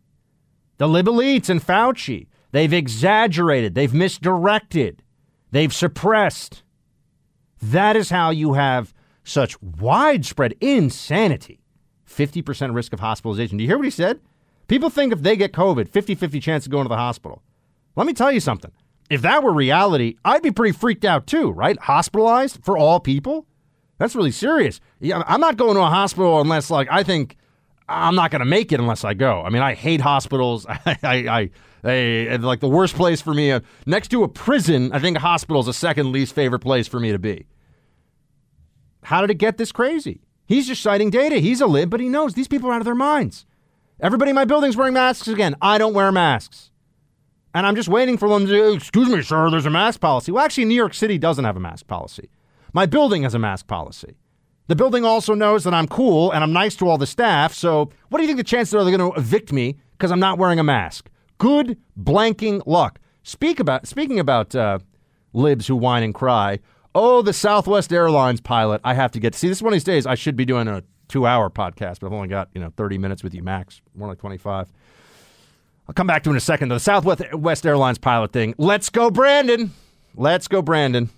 The 0.77 0.87
lib 0.87 1.07
elites 1.07 1.49
and 1.49 1.61
Fauci, 1.61 2.27
they've 2.51 2.73
exaggerated, 2.73 3.75
they've 3.75 3.93
misdirected, 3.93 5.03
they've 5.51 5.73
suppressed. 5.73 6.63
That 7.61 7.95
is 7.95 8.09
how 8.09 8.31
you 8.31 8.53
have 8.53 8.93
such 9.23 9.61
widespread 9.61 10.55
insanity. 10.59 11.61
50% 12.07 12.75
risk 12.75 12.93
of 12.93 12.99
hospitalization. 12.99 13.57
Do 13.57 13.63
you 13.63 13.69
hear 13.69 13.77
what 13.77 13.85
he 13.85 13.91
said? 13.91 14.19
People 14.67 14.89
think 14.89 15.13
if 15.13 15.21
they 15.21 15.35
get 15.35 15.53
COVID, 15.53 15.87
50 15.89 16.15
50 16.15 16.39
chance 16.39 16.65
of 16.65 16.71
going 16.71 16.85
to 16.85 16.89
the 16.89 16.97
hospital. 16.97 17.41
Let 17.95 18.07
me 18.07 18.13
tell 18.13 18.31
you 18.31 18.39
something. 18.39 18.71
If 19.09 19.21
that 19.21 19.43
were 19.43 19.53
reality, 19.53 20.15
I'd 20.23 20.41
be 20.41 20.51
pretty 20.51 20.77
freaked 20.77 21.05
out 21.05 21.27
too, 21.27 21.51
right? 21.51 21.77
Hospitalized 21.77 22.63
for 22.63 22.77
all 22.77 22.99
people? 22.99 23.45
That's 24.01 24.15
really 24.15 24.31
serious. 24.31 24.81
Yeah, 24.99 25.21
I'm 25.27 25.39
not 25.39 25.57
going 25.57 25.75
to 25.75 25.81
a 25.81 25.85
hospital 25.85 26.41
unless, 26.41 26.71
like, 26.71 26.87
I 26.89 27.03
think 27.03 27.37
I'm 27.87 28.15
not 28.15 28.31
going 28.31 28.39
to 28.39 28.47
make 28.47 28.71
it 28.71 28.79
unless 28.79 29.05
I 29.05 29.13
go. 29.13 29.43
I 29.43 29.49
mean, 29.51 29.61
I 29.61 29.75
hate 29.75 30.01
hospitals. 30.01 30.65
I, 30.69 30.97
I, 31.03 31.49
I, 31.83 32.27
I 32.31 32.35
like 32.37 32.61
the 32.61 32.67
worst 32.67 32.95
place 32.95 33.21
for 33.21 33.35
me. 33.35 33.51
Uh, 33.51 33.59
next 33.85 34.07
to 34.07 34.23
a 34.23 34.27
prison, 34.27 34.91
I 34.91 34.97
think 34.97 35.17
a 35.17 35.19
hospital 35.19 35.59
is 35.59 35.67
the 35.67 35.73
second 35.73 36.11
least 36.11 36.33
favorite 36.33 36.61
place 36.61 36.87
for 36.87 36.99
me 36.99 37.11
to 37.11 37.19
be. 37.19 37.45
How 39.03 39.21
did 39.21 39.29
it 39.29 39.35
get 39.35 39.59
this 39.59 39.71
crazy? 39.71 40.21
He's 40.47 40.65
just 40.65 40.81
citing 40.81 41.11
data. 41.11 41.35
He's 41.35 41.61
a 41.61 41.67
lib, 41.67 41.91
but 41.91 41.99
he 41.99 42.09
knows 42.09 42.33
these 42.33 42.47
people 42.47 42.71
are 42.71 42.73
out 42.73 42.81
of 42.81 42.85
their 42.85 42.95
minds. 42.95 43.45
Everybody 43.99 44.31
in 44.31 44.35
my 44.35 44.45
building's 44.45 44.75
wearing 44.75 44.95
masks 44.95 45.27
again. 45.27 45.55
I 45.61 45.77
don't 45.77 45.93
wear 45.93 46.11
masks. 46.11 46.71
And 47.53 47.67
I'm 47.67 47.75
just 47.75 47.87
waiting 47.87 48.17
for 48.17 48.29
them 48.29 48.47
to, 48.47 48.73
excuse 48.73 49.09
me, 49.09 49.21
sir, 49.21 49.51
there's 49.51 49.67
a 49.67 49.69
mask 49.69 49.99
policy. 49.99 50.31
Well, 50.31 50.43
actually, 50.43 50.65
New 50.65 50.73
York 50.73 50.95
City 50.95 51.19
doesn't 51.19 51.45
have 51.45 51.55
a 51.55 51.59
mask 51.59 51.85
policy. 51.85 52.31
My 52.73 52.85
building 52.85 53.23
has 53.23 53.33
a 53.33 53.39
mask 53.39 53.67
policy. 53.67 54.15
The 54.67 54.75
building 54.75 55.03
also 55.03 55.33
knows 55.33 55.65
that 55.65 55.73
I'm 55.73 55.87
cool 55.87 56.31
and 56.31 56.43
I'm 56.43 56.53
nice 56.53 56.75
to 56.77 56.87
all 56.87 56.97
the 56.97 57.07
staff. 57.07 57.53
So, 57.53 57.89
what 58.09 58.19
do 58.19 58.23
you 58.23 58.27
think 58.27 58.37
the 58.37 58.43
chances 58.43 58.73
are 58.73 58.83
they're 58.83 58.97
going 58.97 59.11
to 59.11 59.19
evict 59.19 59.51
me 59.51 59.77
because 59.97 60.11
I'm 60.11 60.19
not 60.19 60.37
wearing 60.37 60.59
a 60.59 60.63
mask? 60.63 61.09
Good 61.37 61.77
blanking 61.99 62.61
luck. 62.65 62.99
Speak 63.23 63.59
about 63.59 63.87
speaking 63.87 64.19
about 64.19 64.55
uh, 64.55 64.79
libs 65.33 65.67
who 65.67 65.75
whine 65.75 66.03
and 66.03 66.13
cry. 66.13 66.59
Oh, 66.95 67.21
the 67.21 67.33
Southwest 67.33 67.91
Airlines 67.91 68.41
pilot. 68.41 68.81
I 68.83 68.93
have 68.93 69.11
to 69.11 69.19
get 69.19 69.33
to 69.33 69.39
see 69.39 69.47
this 69.47 69.61
one 69.61 69.73
of 69.73 69.75
these 69.75 69.83
days. 69.83 70.05
I 70.05 70.15
should 70.15 70.35
be 70.35 70.45
doing 70.45 70.67
a 70.67 70.83
two-hour 71.07 71.49
podcast, 71.49 71.99
but 71.99 72.07
I've 72.07 72.13
only 72.13 72.27
got 72.29 72.49
you 72.53 72.61
know 72.61 72.71
30 72.77 72.97
minutes 72.97 73.23
with 73.23 73.33
you 73.33 73.43
max, 73.43 73.81
more 73.95 74.07
like 74.07 74.19
25. 74.19 74.71
I'll 75.87 75.93
come 75.93 76.07
back 76.07 76.23
to 76.23 76.29
in 76.29 76.37
a 76.37 76.39
second. 76.39 76.69
The 76.69 76.79
Southwest 76.79 77.33
West 77.33 77.65
Airlines 77.65 77.97
pilot 77.97 78.31
thing. 78.31 78.55
Let's 78.57 78.89
go, 78.89 79.11
Brandon. 79.11 79.71
Let's 80.15 80.47
go, 80.47 80.61
Brandon. 80.61 81.09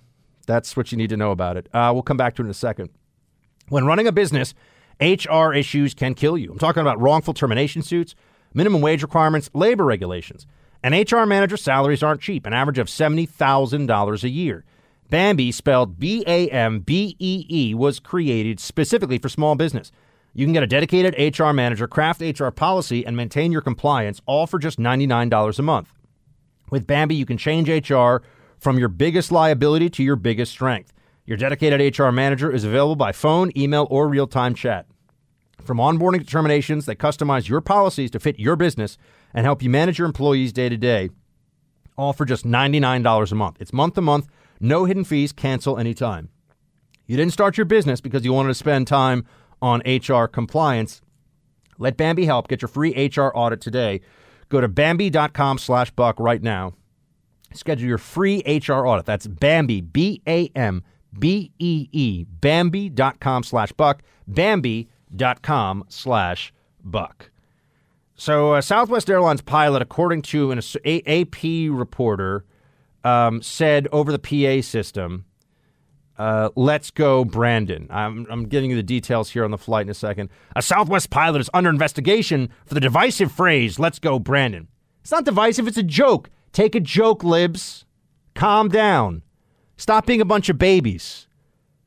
That's 0.45 0.75
what 0.75 0.91
you 0.91 0.97
need 0.97 1.09
to 1.09 1.17
know 1.17 1.31
about 1.31 1.57
it. 1.57 1.67
Uh, 1.73 1.91
we'll 1.93 2.03
come 2.03 2.17
back 2.17 2.35
to 2.35 2.41
it 2.41 2.45
in 2.45 2.51
a 2.51 2.55
second. 2.55 2.89
When 3.69 3.85
running 3.85 4.07
a 4.07 4.11
business, 4.11 4.53
HR 4.99 5.53
issues 5.53 5.93
can 5.93 6.13
kill 6.13 6.37
you. 6.37 6.51
I'm 6.51 6.59
talking 6.59 6.81
about 6.81 6.99
wrongful 6.99 7.33
termination 7.33 7.81
suits, 7.81 8.15
minimum 8.53 8.81
wage 8.81 9.01
requirements, 9.01 9.49
labor 9.53 9.85
regulations. 9.85 10.45
And 10.83 10.93
HR 10.93 11.23
manager 11.25 11.55
salaries 11.55 12.03
aren't 12.03 12.21
cheap, 12.21 12.45
an 12.45 12.53
average 12.53 12.77
of 12.77 12.87
$70,000 12.87 14.23
a 14.23 14.29
year. 14.29 14.65
Bambee, 15.09 15.51
spelled 15.51 15.99
B 15.99 16.23
A 16.27 16.49
M 16.49 16.79
B 16.79 17.15
E 17.19 17.45
E, 17.49 17.73
was 17.73 17.99
created 17.99 18.59
specifically 18.59 19.17
for 19.17 19.29
small 19.29 19.55
business. 19.55 19.91
You 20.33 20.45
can 20.45 20.53
get 20.53 20.63
a 20.63 20.67
dedicated 20.67 21.37
HR 21.37 21.51
manager, 21.51 21.87
craft 21.87 22.21
HR 22.21 22.49
policy, 22.49 23.05
and 23.05 23.15
maintain 23.15 23.51
your 23.51 23.61
compliance, 23.61 24.21
all 24.25 24.47
for 24.47 24.57
just 24.57 24.79
$99 24.79 25.59
a 25.59 25.61
month. 25.61 25.93
With 26.71 26.87
Bambee, 26.87 27.15
you 27.15 27.25
can 27.25 27.37
change 27.37 27.69
HR 27.69 28.17
from 28.63 28.79
your 28.79 28.87
biggest 28.87 29.29
liability 29.29 29.89
to 29.89 30.01
your 30.01 30.15
biggest 30.15 30.53
strength. 30.53 30.93
Your 31.25 31.35
dedicated 31.37 31.99
HR 31.99 32.11
manager 32.11 32.49
is 32.49 32.63
available 32.63 32.95
by 32.95 33.11
phone, 33.11 33.51
email, 33.57 33.87
or 33.89 34.07
real 34.07 34.25
time 34.25 34.55
chat. 34.55 34.85
From 35.61 35.77
onboarding 35.77 36.19
determinations 36.19 36.85
that 36.85 36.97
customize 36.97 37.49
your 37.49 37.59
policies 37.59 38.09
to 38.11 38.21
fit 38.21 38.39
your 38.39 38.55
business 38.55 38.97
and 39.33 39.45
help 39.45 39.61
you 39.61 39.69
manage 39.69 39.99
your 39.99 40.07
employees 40.07 40.53
day 40.53 40.69
to 40.69 40.77
day, 40.77 41.09
all 41.97 42.13
for 42.13 42.23
just 42.23 42.45
$99 42.45 43.31
a 43.31 43.35
month. 43.35 43.57
It's 43.59 43.73
month 43.73 43.95
to 43.95 44.01
month, 44.01 44.27
no 44.61 44.85
hidden 44.85 45.03
fees, 45.03 45.33
cancel 45.33 45.77
anytime. 45.77 46.29
You 47.05 47.17
didn't 47.17 47.33
start 47.33 47.57
your 47.57 47.65
business 47.65 47.99
because 47.99 48.23
you 48.23 48.31
wanted 48.31 48.49
to 48.49 48.55
spend 48.55 48.87
time 48.87 49.25
on 49.61 49.81
HR 49.85 50.25
compliance. 50.25 51.01
Let 51.77 51.97
Bambee 51.97 52.25
help. 52.25 52.47
Get 52.47 52.61
your 52.61 52.69
free 52.69 52.93
HR 53.07 53.31
audit 53.35 53.59
today. 53.59 53.99
Go 54.47 54.61
to 54.61 54.69
Bambee.com 54.69 55.57
slash 55.57 55.91
buck 55.91 56.17
right 56.17 56.41
now. 56.41 56.73
Schedule 57.53 57.87
your 57.87 57.97
free 57.97 58.41
HR 58.45 58.85
audit. 58.85 59.05
That's 59.05 59.27
Bambee, 59.27 59.81
B 59.81 60.21
A 60.27 60.49
M 60.55 60.83
B 61.17 61.51
E 61.59 61.87
E, 61.91 62.25
Bambee.com 62.25 63.43
slash 63.43 63.71
buck, 63.73 64.01
Bambee.com 64.27 65.85
slash 65.87 66.53
buck. 66.83 67.29
So, 68.15 68.53
uh, 68.53 68.61
Southwest 68.61 69.09
Airlines 69.09 69.41
pilot, 69.41 69.81
according 69.81 70.21
to 70.23 70.51
an 70.51 70.59
AP 70.85 71.43
reporter, 71.71 72.45
um, 73.03 73.41
said 73.41 73.87
over 73.91 74.15
the 74.15 74.19
PA 74.19 74.61
system, 74.65 75.25
uh, 76.17 76.49
let's 76.55 76.91
go, 76.91 77.25
Brandon. 77.25 77.87
I'm, 77.89 78.27
I'm 78.29 78.47
getting 78.47 78.69
you 78.69 78.75
the 78.75 78.83
details 78.83 79.31
here 79.31 79.43
on 79.43 79.51
the 79.51 79.57
flight 79.57 79.87
in 79.87 79.89
a 79.89 79.95
second. 79.95 80.29
A 80.55 80.61
Southwest 80.61 81.09
pilot 81.09 81.41
is 81.41 81.49
under 81.53 81.69
investigation 81.69 82.49
for 82.65 82.75
the 82.75 82.79
divisive 82.79 83.31
phrase, 83.31 83.79
let's 83.79 83.99
go, 83.99 84.19
Brandon. 84.19 84.67
It's 85.01 85.11
not 85.11 85.25
divisive, 85.25 85.67
it's 85.67 85.77
a 85.77 85.83
joke. 85.83 86.29
Take 86.53 86.75
a 86.75 86.79
joke, 86.79 87.23
libs. 87.23 87.85
Calm 88.35 88.69
down. 88.69 89.23
Stop 89.75 90.05
being 90.05 90.21
a 90.21 90.25
bunch 90.25 90.49
of 90.49 90.57
babies. 90.57 91.27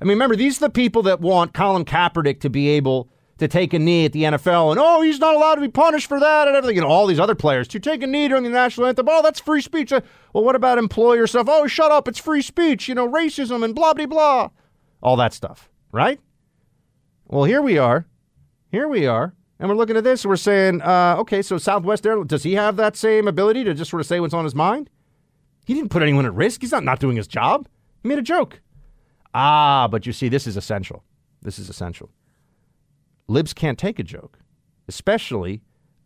I 0.01 0.05
mean, 0.05 0.17
remember, 0.17 0.37
these 0.37 0.59
are 0.59 0.67
the 0.67 0.71
people 0.71 1.03
that 1.05 1.21
want 1.21 1.55
Colin 1.55 1.85
Kaepernick 1.85 2.41
to 2.41 2.51
be 2.51 2.69
able 2.69 3.09
to 3.39 3.49
take 3.49 3.73
a 3.73 3.79
knee 3.79 4.05
at 4.05 4.13
the 4.13 4.25
NFL 4.25 4.73
and, 4.73 4.81
oh, 4.81 5.03
he's 5.03 5.19
not 5.19 5.35
allowed 5.35 5.57
to 5.57 5.61
be 5.61 5.69
punished 5.69 6.09
for 6.09 6.19
that 6.19 6.49
and 6.49 6.57
everything. 6.57 6.77
You 6.77 6.83
know, 6.83 6.89
all 6.89 7.07
these 7.07 7.21
other 7.21 7.35
players 7.35 7.69
to 7.69 7.81
take 7.81 8.03
a 8.03 8.07
knee 8.07 8.29
during 8.29 8.45
the 8.45 8.51
national 8.51 8.87
anthem. 8.87 9.07
Oh, 9.09 9.23
that's 9.23 9.41
free 9.41 9.61
speech. 9.61 9.93
Uh, 9.93 10.01
well, 10.33 10.45
what 10.45 10.57
about 10.57 10.79
employer 10.79 11.27
stuff? 11.27 11.47
Oh, 11.49 11.67
shut 11.67 11.93
up. 11.93 12.09
It's 12.09 12.19
free 12.19 12.43
speech. 12.43 12.89
You 12.89 12.95
know, 12.95 13.09
racism 13.09 13.63
and 13.63 13.75
blah, 13.75 13.95
blah, 13.95 14.07
blah. 14.07 14.49
All 15.03 15.17
that 15.17 15.33
stuff, 15.33 15.71
right? 15.93 16.19
Well, 17.27 17.45
here 17.45 17.63
we 17.63 17.79
are. 17.79 18.07
Here 18.71 18.89
we 18.89 19.07
are. 19.07 19.35
And 19.59 19.69
we're 19.69 19.77
looking 19.77 19.97
at 19.97 20.05
this 20.05 20.27
we're 20.27 20.37
saying, 20.37 20.83
uh, 20.83 21.16
okay, 21.19 21.42
so 21.42 21.59
Southwest 21.59 22.07
Airlines, 22.07 22.29
does 22.29 22.42
he 22.42 22.55
have 22.55 22.77
that 22.77 22.97
same 22.97 23.27
ability 23.27 23.64
to 23.64 23.75
just 23.75 23.90
sort 23.90 24.01
of 24.01 24.07
say 24.07 24.21
what's 24.21 24.35
on 24.35 24.45
his 24.45 24.55
mind? 24.55 24.90
He 25.64 25.75
didn't 25.75 25.90
put 25.90 26.03
anyone 26.03 26.27
at 26.27 26.35
risk. 26.35 26.61
He's 26.61 26.73
not 26.73 26.85
not 26.85 27.01
doing 27.01 27.16
his 27.16 27.27
job. 27.27 27.69
He 28.03 28.09
made 28.09 28.19
a 28.19 28.23
joke. 28.23 28.61
Ah, 29.35 29.88
but 29.90 30.07
you 30.07 30.12
see, 30.12 30.29
this 30.29 30.47
is 30.47 30.57
essential. 30.57 31.05
This 31.42 31.59
is 31.59 31.69
essential. 31.69 32.11
Libs 33.29 33.53
can't 33.53 33.79
take 33.79 33.99
a 33.99 34.05
joke, 34.05 34.38
especially 34.88 35.62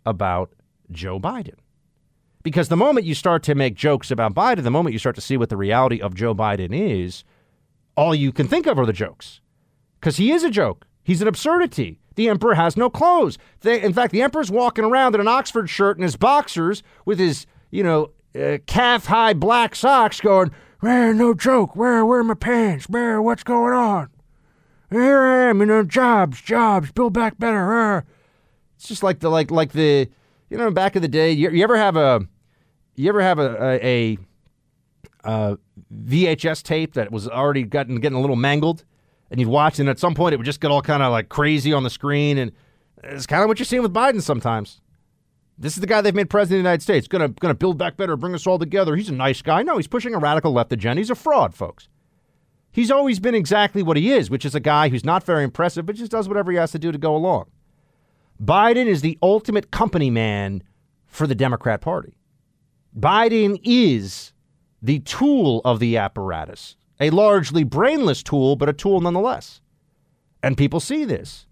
about 0.06 0.52
Joe 0.90 1.20
Biden. 1.20 1.56
Because 2.42 2.68
the 2.68 2.76
moment 2.76 3.04
you 3.04 3.14
start 3.14 3.42
to 3.44 3.54
make 3.54 3.74
jokes 3.74 4.10
about 4.10 4.34
Biden, 4.34 4.62
the 4.62 4.70
moment 4.70 4.94
you 4.94 4.98
start 4.98 5.14
to 5.16 5.20
see 5.20 5.36
what 5.36 5.50
the 5.50 5.56
reality 5.56 6.00
of 6.00 6.14
Joe 6.14 6.34
Biden 6.34 6.70
is, 6.72 7.22
all 7.96 8.14
you 8.14 8.32
can 8.32 8.48
think 8.48 8.66
of 8.66 8.78
are 8.78 8.86
the 8.86 8.94
jokes. 8.94 9.40
Because 10.00 10.16
he 10.16 10.32
is 10.32 10.42
a 10.42 10.50
joke. 10.50 10.86
He's 11.04 11.20
an 11.20 11.28
absurdity. 11.28 12.00
The 12.20 12.28
emperor 12.28 12.52
has 12.52 12.76
no 12.76 12.90
clothes. 12.90 13.38
They, 13.62 13.80
in 13.80 13.94
fact, 13.94 14.12
the 14.12 14.20
emperor's 14.20 14.50
walking 14.50 14.84
around 14.84 15.14
in 15.14 15.22
an 15.22 15.26
Oxford 15.26 15.70
shirt 15.70 15.96
and 15.96 16.04
his 16.04 16.16
boxers 16.16 16.82
with 17.06 17.18
his, 17.18 17.46
you 17.70 17.82
know, 17.82 18.10
uh, 18.38 18.58
calf 18.66 19.06
high 19.06 19.32
black 19.32 19.74
socks 19.74 20.20
going, 20.20 20.50
where, 20.80 21.14
no 21.14 21.32
joke. 21.32 21.74
Where, 21.74 22.04
where 22.04 22.20
are 22.20 22.24
my 22.24 22.34
pants? 22.34 22.90
Where, 22.90 23.22
what's 23.22 23.42
going 23.42 23.72
on? 23.72 24.10
Here 24.90 25.18
I 25.18 25.48
am, 25.48 25.60
you 25.60 25.66
know, 25.66 25.82
jobs, 25.82 26.42
jobs, 26.42 26.92
build 26.92 27.14
back 27.14 27.38
better. 27.38 27.66
Where? 27.66 28.04
It's 28.76 28.86
just 28.86 29.02
like 29.02 29.20
the 29.20 29.30
like 29.30 29.50
like 29.50 29.72
the 29.72 30.10
you 30.50 30.58
know 30.58 30.70
back 30.70 30.96
in 30.96 31.00
the 31.00 31.08
day. 31.08 31.32
You, 31.32 31.48
you 31.48 31.64
ever 31.64 31.78
have 31.78 31.96
a 31.96 32.20
you 32.96 33.08
ever 33.08 33.22
have 33.22 33.38
a 33.38 33.82
a, 33.82 34.18
a 35.24 35.58
VHS 36.04 36.62
tape 36.64 36.92
that 36.92 37.10
was 37.10 37.26
already 37.26 37.62
gotten 37.62 37.98
getting 37.98 38.18
a 38.18 38.20
little 38.20 38.36
mangled, 38.36 38.84
and 39.30 39.40
you'd 39.40 39.48
watch, 39.48 39.78
and 39.78 39.88
at 39.88 39.98
some 39.98 40.14
point 40.14 40.34
it 40.34 40.36
would 40.36 40.46
just 40.46 40.60
get 40.60 40.70
all 40.70 40.82
kind 40.82 41.02
of 41.02 41.12
like 41.12 41.28
crazy 41.28 41.72
on 41.72 41.82
the 41.82 41.90
screen, 41.90 42.38
and 42.38 42.52
it's 43.02 43.26
kind 43.26 43.42
of 43.42 43.48
what 43.48 43.58
you're 43.58 43.66
seeing 43.66 43.82
with 43.82 43.94
Biden 43.94 44.20
sometimes. 44.22 44.80
This 45.56 45.74
is 45.74 45.80
the 45.80 45.86
guy 45.86 46.00
they've 46.00 46.14
made 46.14 46.30
president 46.30 46.60
of 46.60 46.62
the 46.64 46.68
United 46.68 46.82
States. 46.82 47.06
Gonna 47.06 47.28
gonna 47.28 47.54
build 47.54 47.78
back 47.78 47.96
better, 47.96 48.16
bring 48.16 48.34
us 48.34 48.46
all 48.46 48.58
together. 48.58 48.96
He's 48.96 49.10
a 49.10 49.14
nice 49.14 49.42
guy. 49.42 49.62
No, 49.62 49.76
he's 49.76 49.86
pushing 49.86 50.14
a 50.14 50.18
radical 50.18 50.52
left 50.52 50.72
agenda. 50.72 51.00
He's 51.00 51.10
a 51.10 51.14
fraud, 51.14 51.54
folks. 51.54 51.88
He's 52.72 52.90
always 52.90 53.18
been 53.18 53.34
exactly 53.34 53.82
what 53.82 53.96
he 53.96 54.12
is, 54.12 54.30
which 54.30 54.44
is 54.44 54.54
a 54.54 54.60
guy 54.60 54.88
who's 54.88 55.04
not 55.04 55.24
very 55.24 55.44
impressive, 55.44 55.86
but 55.86 55.96
just 55.96 56.12
does 56.12 56.28
whatever 56.28 56.50
he 56.50 56.58
has 56.58 56.72
to 56.72 56.78
do 56.78 56.92
to 56.92 56.98
go 56.98 57.14
along. 57.14 57.46
Biden 58.42 58.86
is 58.86 59.02
the 59.02 59.18
ultimate 59.22 59.70
company 59.70 60.08
man 60.08 60.62
for 61.06 61.26
the 61.26 61.34
Democrat 61.34 61.80
Party. 61.80 62.14
Biden 62.98 63.60
is 63.64 64.32
the 64.80 65.00
tool 65.00 65.60
of 65.64 65.78
the 65.78 65.96
apparatus, 65.96 66.76
a 67.00 67.10
largely 67.10 67.64
brainless 67.64 68.22
tool, 68.22 68.56
but 68.56 68.68
a 68.68 68.72
tool 68.72 69.00
nonetheless. 69.00 69.60
And 70.42 70.56
people 70.56 70.80
see 70.80 71.04
this 71.04 71.46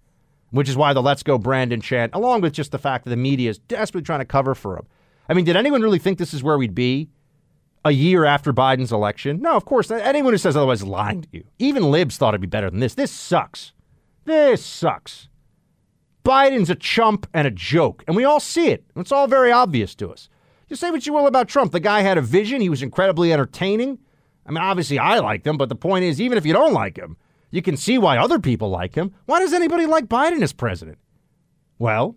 which 0.50 0.68
is 0.68 0.76
why 0.76 0.92
the 0.92 1.02
Let's 1.02 1.22
Go 1.22 1.38
Brandon 1.38 1.80
chant, 1.80 2.14
along 2.14 2.40
with 2.40 2.52
just 2.52 2.72
the 2.72 2.78
fact 2.78 3.04
that 3.04 3.11
the 3.11 3.16
media 3.16 3.50
is 3.50 3.58
desperately 3.58 4.04
trying 4.04 4.20
to 4.20 4.24
cover 4.24 4.54
for 4.54 4.76
him. 4.76 4.87
I 5.28 5.34
mean, 5.34 5.44
did 5.44 5.56
anyone 5.56 5.82
really 5.82 5.98
think 5.98 6.18
this 6.18 6.32
is 6.32 6.42
where 6.42 6.56
we'd 6.56 6.74
be 6.74 7.11
a 7.84 7.90
year 7.90 8.24
after 8.24 8.52
Biden's 8.52 8.92
election? 8.92 9.40
No, 9.42 9.56
of 9.56 9.64
course. 9.64 9.90
Anyone 9.90 10.32
who 10.32 10.38
says 10.38 10.56
otherwise 10.56 10.80
is 10.80 10.87
lying 10.87 11.22
to 11.22 11.28
you. 11.32 11.44
Even 11.58 11.90
libs 11.90 12.16
thought 12.16 12.30
it'd 12.30 12.40
be 12.40 12.46
better 12.46 12.70
than 12.70 12.80
this. 12.80 12.94
This 12.94 13.11
sucks. 13.11 13.72
This 14.24 14.64
sucks. 14.64 15.28
Biden's 16.24 16.70
a 16.70 16.74
chump 16.74 17.26
and 17.32 17.46
a 17.46 17.50
joke, 17.50 18.04
and 18.06 18.16
we 18.16 18.24
all 18.24 18.40
see 18.40 18.68
it. 18.68 18.84
It's 18.96 19.12
all 19.12 19.26
very 19.26 19.50
obvious 19.50 19.94
to 19.96 20.11
us. 20.11 20.28
You 20.68 20.76
say 20.76 20.90
what 20.90 21.06
you 21.06 21.14
will 21.14 21.26
about 21.26 21.48
Trump. 21.48 21.72
The 21.72 21.80
guy 21.80 22.02
had 22.02 22.18
a 22.18 22.22
vision. 22.22 22.61
He 22.61 22.68
was 22.68 22.82
incredibly 22.82 23.32
entertaining. 23.32 23.98
I 24.48 24.50
mean, 24.50 24.64
obviously, 24.64 24.98
I 24.98 25.18
like 25.18 25.46
him, 25.46 25.58
but 25.58 25.68
the 25.68 25.76
point 25.76 26.04
is, 26.04 26.20
even 26.20 26.38
if 26.38 26.46
you 26.46 26.54
don't 26.54 26.72
like 26.72 26.96
him, 26.96 27.18
you 27.50 27.61
can 27.61 27.76
see 27.76 27.98
why 27.98 28.16
other 28.16 28.38
people 28.38 28.70
like 28.70 28.94
him. 28.94 29.14
Why 29.26 29.40
does 29.40 29.52
anybody 29.52 29.84
like 29.84 30.06
Biden 30.06 30.42
as 30.42 30.54
president? 30.54 30.98
Well, 31.78 32.16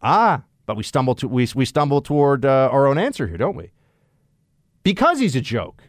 ah, 0.00 0.44
but 0.64 0.76
we 0.76 0.84
stumble 0.84 1.16
to 1.16 1.28
we, 1.28 1.48
we 1.54 1.64
stumble 1.64 2.00
toward 2.00 2.44
uh, 2.44 2.68
our 2.70 2.86
own 2.86 2.98
answer 2.98 3.26
here, 3.26 3.36
don't 3.36 3.56
we? 3.56 3.72
Because 4.84 5.18
he's 5.18 5.36
a 5.36 5.40
joke. 5.40 5.82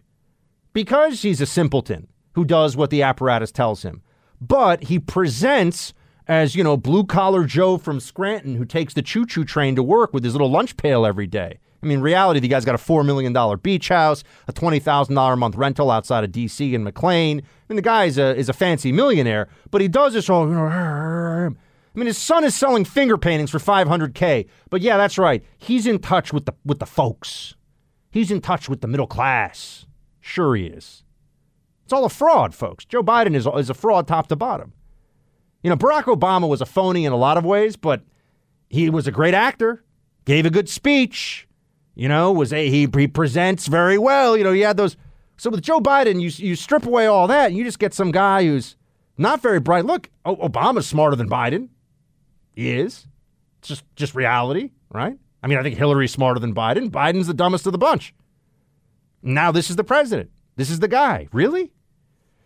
Because 0.74 1.22
he's 1.22 1.42
a 1.42 1.46
simpleton 1.46 2.08
who 2.34 2.44
does 2.44 2.76
what 2.76 2.90
the 2.90 3.04
apparatus 3.04 3.52
tells 3.52 3.84
him. 3.84 4.02
But 4.42 4.86
he 4.86 4.98
presents 4.98 5.94
as, 6.28 6.56
you 6.56 6.64
know, 6.64 6.76
blue 6.76 7.06
collar 7.06 7.44
Joe 7.44 7.78
from 7.78 8.00
Scranton 8.00 8.56
who 8.56 8.66
takes 8.66 8.96
the 8.96 9.04
choo 9.04 9.26
choo 9.26 9.46
train 9.46 9.76
to 9.76 9.84
work 9.84 10.14
with 10.14 10.24
his 10.24 10.34
little 10.34 10.50
lunch 10.50 10.76
pail 10.76 11.06
every 11.06 11.28
day. 11.28 11.60
I 11.84 11.88
mean, 11.88 12.00
reality, 12.00 12.40
the 12.40 12.48
guy's 12.48 12.66
got 12.66 12.76
a 12.76 12.78
$4 12.78 13.06
million 13.06 13.34
beach 13.62 13.90
house, 13.90 14.24
a 14.48 14.54
$20,000 14.54 15.34
a 15.34 15.36
month 15.36 15.56
rental 15.56 15.92
outside 15.92 16.24
of 16.24 16.32
D.C. 16.32 16.74
and 16.74 16.84
McLean. 16.84 17.40
I 17.40 17.44
mean, 17.68 17.76
the 17.76 17.82
guy 17.82 18.06
is 18.06 18.18
a, 18.18 18.36
is 18.36 18.50
a 18.50 18.54
fancy 18.54 18.92
millionaire, 18.92 19.50
but 19.72 19.82
he 19.82 19.88
does 19.88 20.14
this 20.14 20.30
all, 20.30 20.48
you 20.48 20.54
know. 20.54 21.56
I 21.96 22.00
mean, 22.00 22.08
his 22.08 22.18
son 22.18 22.44
is 22.44 22.56
selling 22.56 22.86
finger 22.86 23.18
paintings 23.18 23.52
for 23.52 23.60
500K. 23.60 24.48
But 24.70 24.82
yeah, 24.82 24.98
that's 24.98 25.18
right. 25.18 25.44
He's 25.58 25.86
in 25.86 26.00
touch 26.00 26.34
with 26.34 26.46
the, 26.46 26.54
with 26.66 26.80
the 26.80 26.86
folks. 26.86 27.56
He's 28.10 28.32
in 28.32 28.42
touch 28.42 28.68
with 28.68 28.82
the 28.82 28.88
middle 28.88 29.08
class. 29.08 29.86
Sure 30.20 30.56
he 30.56 30.66
is. 30.66 31.04
It's 31.84 31.94
all 31.94 32.06
a 32.06 32.10
fraud, 32.10 32.56
folks. 32.56 32.86
Joe 32.86 33.04
Biden 33.04 33.36
is, 33.36 33.46
is 33.46 33.70
a 33.70 33.74
fraud 33.74 34.08
top 34.08 34.28
to 34.28 34.36
bottom. 34.36 34.74
You 35.62 35.70
know, 35.70 35.76
Barack 35.76 36.04
Obama 36.04 36.48
was 36.48 36.62
a 36.62 36.66
phony 36.66 37.06
in 37.06 37.14
a 37.14 37.18
lot 37.18 37.38
of 37.38 37.46
ways, 37.46 37.76
but 37.76 38.02
he 38.70 38.90
was 38.90 39.06
a 39.06 39.12
great 39.12 39.34
actor, 39.34 39.84
gave 40.26 40.46
a 40.46 40.50
good 40.50 40.70
speech, 40.70 41.48
you 41.96 42.08
know, 42.08 42.32
was 42.32 42.52
a 42.52 42.70
he, 42.70 42.88
he 42.96 43.08
presents 43.08 43.68
very 43.68 43.98
well. 43.98 44.36
You 44.36 44.44
know, 44.44 44.52
he 44.52 44.62
had 44.62 44.78
those. 44.78 44.98
So 45.38 45.50
with 45.50 45.62
Joe 45.62 45.80
Biden, 45.80 46.22
you 46.22 46.30
you 46.46 46.56
strip 46.56 46.86
away 46.86 47.06
all 47.06 47.28
that, 47.28 47.48
and 47.48 47.58
you 47.58 47.64
just 47.64 47.80
get 47.80 47.94
some 47.94 48.12
guy 48.12 48.44
who's 48.44 48.76
not 49.18 49.42
very 49.42 49.60
bright. 49.60 49.86
Look, 49.86 50.10
Obama's 50.26 50.88
smarter 50.88 51.16
than 51.16 51.30
Biden. 51.30 51.70
He 52.56 52.72
is. 52.72 53.08
It's 53.60 53.68
just 53.70 53.84
just 53.96 54.16
reality, 54.16 54.72
right? 54.90 55.18
I 55.42 55.48
mean, 55.48 55.58
I 55.58 55.64
think 55.64 55.78
Hillary's 55.78 56.12
smarter 56.12 56.40
than 56.40 56.56
Biden. 56.56 56.90
Biden's 56.90 57.28
the 57.28 57.34
dumbest 57.34 57.66
of 57.66 57.72
the 57.72 57.78
bunch. 57.78 58.14
Now 59.22 59.52
this 59.52 59.70
is 59.70 59.76
the 59.76 59.84
president. 59.84 60.32
This 60.56 60.70
is 60.70 60.80
the 60.80 60.88
guy. 60.88 61.28
Really? 61.32 61.72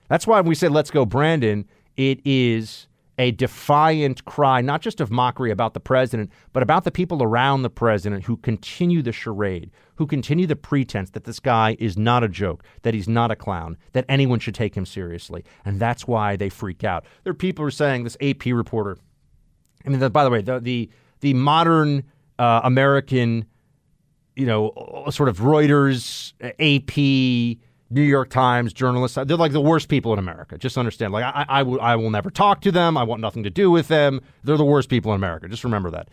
That's 0.09 0.25
why 0.25 0.39
when 0.39 0.49
we 0.49 0.55
say 0.55 0.67
let's 0.67 0.91
go, 0.91 1.05
Brandon. 1.05 1.65
It 1.95 2.19
is 2.25 2.86
a 3.17 3.31
defiant 3.31 4.23
cry, 4.25 4.61
not 4.61 4.81
just 4.81 5.01
of 5.01 5.09
mockery 5.09 5.49
about 5.49 5.73
the 5.73 5.79
president, 5.79 6.31
but 6.53 6.61
about 6.61 6.83
the 6.83 6.91
people 6.91 7.23
around 7.23 7.63
the 7.63 7.69
president 7.69 8.25
who 8.25 8.37
continue 8.37 9.01
the 9.01 9.11
charade, 9.11 9.71
who 9.95 10.05
continue 10.05 10.45
the 10.45 10.55
pretense 10.55 11.09
that 11.11 11.23
this 11.23 11.39
guy 11.39 11.75
is 11.79 11.97
not 11.97 12.23
a 12.23 12.27
joke, 12.27 12.63
that 12.83 12.93
he's 12.93 13.07
not 13.07 13.31
a 13.31 13.35
clown, 13.35 13.77
that 13.93 14.05
anyone 14.07 14.39
should 14.39 14.55
take 14.55 14.75
him 14.75 14.85
seriously. 14.85 15.43
And 15.65 15.79
that's 15.79 16.07
why 16.07 16.35
they 16.35 16.49
freak 16.49 16.83
out. 16.83 17.05
There 17.23 17.31
are 17.31 17.35
people 17.35 17.63
who 17.63 17.67
are 17.67 17.71
saying, 17.71 18.03
this 18.03 18.17
AP 18.21 18.45
reporter, 18.47 18.97
I 19.85 19.89
mean, 19.89 19.99
the, 19.99 20.09
by 20.09 20.23
the 20.23 20.29
way, 20.29 20.41
the, 20.41 20.59
the, 20.59 20.89
the 21.21 21.33
modern 21.33 22.03
uh, 22.37 22.61
American, 22.63 23.45
you 24.35 24.45
know, 24.45 25.05
sort 25.09 25.29
of 25.29 25.39
Reuters, 25.39 26.33
AP, 26.41 27.57
New 27.89 28.01
York 28.01 28.29
Times 28.29 28.73
journalists. 28.73 29.17
They're 29.25 29.37
like 29.37 29.53
the 29.53 29.61
worst 29.61 29.87
people 29.87 30.13
in 30.13 30.19
America. 30.19 30.57
Just 30.57 30.77
understand. 30.77 31.13
Like 31.13 31.23
I, 31.23 31.45
I, 31.47 31.61
I 31.61 31.95
will 31.95 32.09
never 32.09 32.29
talk 32.29 32.61
to 32.61 32.71
them. 32.71 32.97
I 32.97 33.03
want 33.03 33.21
nothing 33.21 33.43
to 33.43 33.49
do 33.49 33.71
with 33.71 33.87
them. 33.87 34.21
They're 34.43 34.57
the 34.57 34.65
worst 34.65 34.89
people 34.89 35.11
in 35.13 35.15
America. 35.15 35.47
Just 35.47 35.63
remember 35.63 35.89
that. 35.91 36.09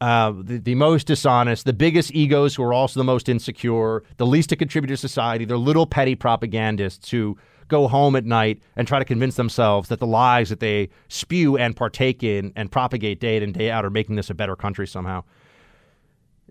Uh, 0.00 0.32
the, 0.42 0.58
the 0.58 0.74
most 0.74 1.06
dishonest, 1.06 1.64
the 1.64 1.72
biggest 1.72 2.12
egos 2.14 2.54
who 2.54 2.62
are 2.64 2.72
also 2.72 2.98
the 2.98 3.04
most 3.04 3.28
insecure, 3.28 4.02
the 4.16 4.26
least 4.26 4.48
to 4.48 4.56
contribute 4.56 4.88
to 4.88 4.96
society. 4.96 5.44
They're 5.44 5.56
little 5.56 5.86
petty 5.86 6.14
propagandists 6.14 7.10
who 7.10 7.38
go 7.68 7.88
home 7.88 8.16
at 8.16 8.24
night 8.24 8.60
and 8.76 8.86
try 8.86 8.98
to 8.98 9.04
convince 9.04 9.36
themselves 9.36 9.88
that 9.88 10.00
the 10.00 10.06
lies 10.06 10.50
that 10.50 10.60
they 10.60 10.90
spew 11.08 11.56
and 11.56 11.74
partake 11.74 12.22
in 12.22 12.52
and 12.56 12.70
propagate 12.70 13.20
day 13.20 13.36
in 13.36 13.42
and 13.42 13.54
day 13.54 13.70
out 13.70 13.84
are 13.84 13.90
making 13.90 14.16
this 14.16 14.30
a 14.30 14.34
better 14.34 14.56
country 14.56 14.86
somehow. 14.86 15.22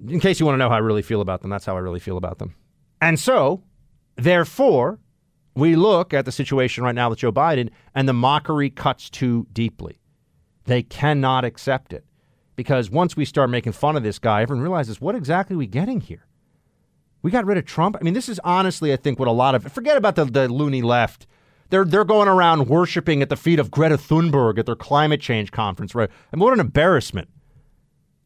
In 0.08 0.20
case 0.20 0.40
you 0.40 0.46
want 0.46 0.56
to 0.56 0.58
know 0.58 0.70
how 0.70 0.76
I 0.76 0.80
really 0.80 1.04
feel 1.04 1.22
about 1.22 1.42
them, 1.42 1.52
that's 1.52 1.66
how 1.66 1.76
I 1.76 1.80
really 1.80 2.00
feel 2.00 2.18
about 2.18 2.40
them. 2.40 2.56
And 3.02 3.20
so 3.20 3.62
Therefore, 4.16 5.00
we 5.56 5.76
look 5.76 6.14
at 6.14 6.26
the 6.26 6.32
situation 6.32 6.84
right 6.84 6.96
now 6.96 7.10
with 7.10 7.20
Joe 7.20 7.32
Biden, 7.32 7.70
and 7.94 8.08
the 8.08 8.14
mockery 8.14 8.70
cuts 8.70 9.10
too 9.10 9.48
deeply. 9.54 10.00
They 10.66 10.82
cannot 10.82 11.46
accept 11.46 11.94
it 11.94 12.06
because 12.56 12.90
once 12.90 13.16
we 13.16 13.26
start 13.26 13.50
making 13.50 13.74
fun 13.74 13.96
of 13.96 14.04
this 14.04 14.20
guy, 14.20 14.42
everyone 14.42 14.64
realizes 14.64 15.02
what 15.02 15.16
exactly 15.16 15.56
are 15.56 15.60
we 15.60 15.68
getting 15.68 16.02
here? 16.02 16.26
We 17.22 17.32
got 17.32 17.46
rid 17.46 17.58
of 17.58 17.66
Trump. 17.66 17.96
I 18.00 18.04
mean, 18.04 18.14
this 18.14 18.30
is 18.30 18.40
honestly, 18.44 18.92
I 18.92 18.98
think, 18.98 19.18
what 19.18 19.28
a 19.28 19.32
lot 19.32 19.56
of 19.56 19.64
forget 19.72 19.98
about 19.98 20.16
the, 20.16 20.26
the 20.26 20.48
loony 20.50 20.82
left. 20.82 21.26
They're 21.70 21.86
they're 21.86 22.04
going 22.04 22.28
around 22.28 22.68
worshiping 22.68 23.22
at 23.22 23.30
the 23.30 23.38
feet 23.38 23.60
of 23.60 23.72
Greta 23.72 23.98
Thunberg 23.98 24.60
at 24.60 24.66
their 24.66 24.76
climate 24.76 25.22
change 25.22 25.52
conference, 25.52 25.96
right? 25.96 26.10
I 26.10 26.14
and 26.32 26.42
what 26.42 26.54
an 26.54 26.60
embarrassment! 26.60 27.30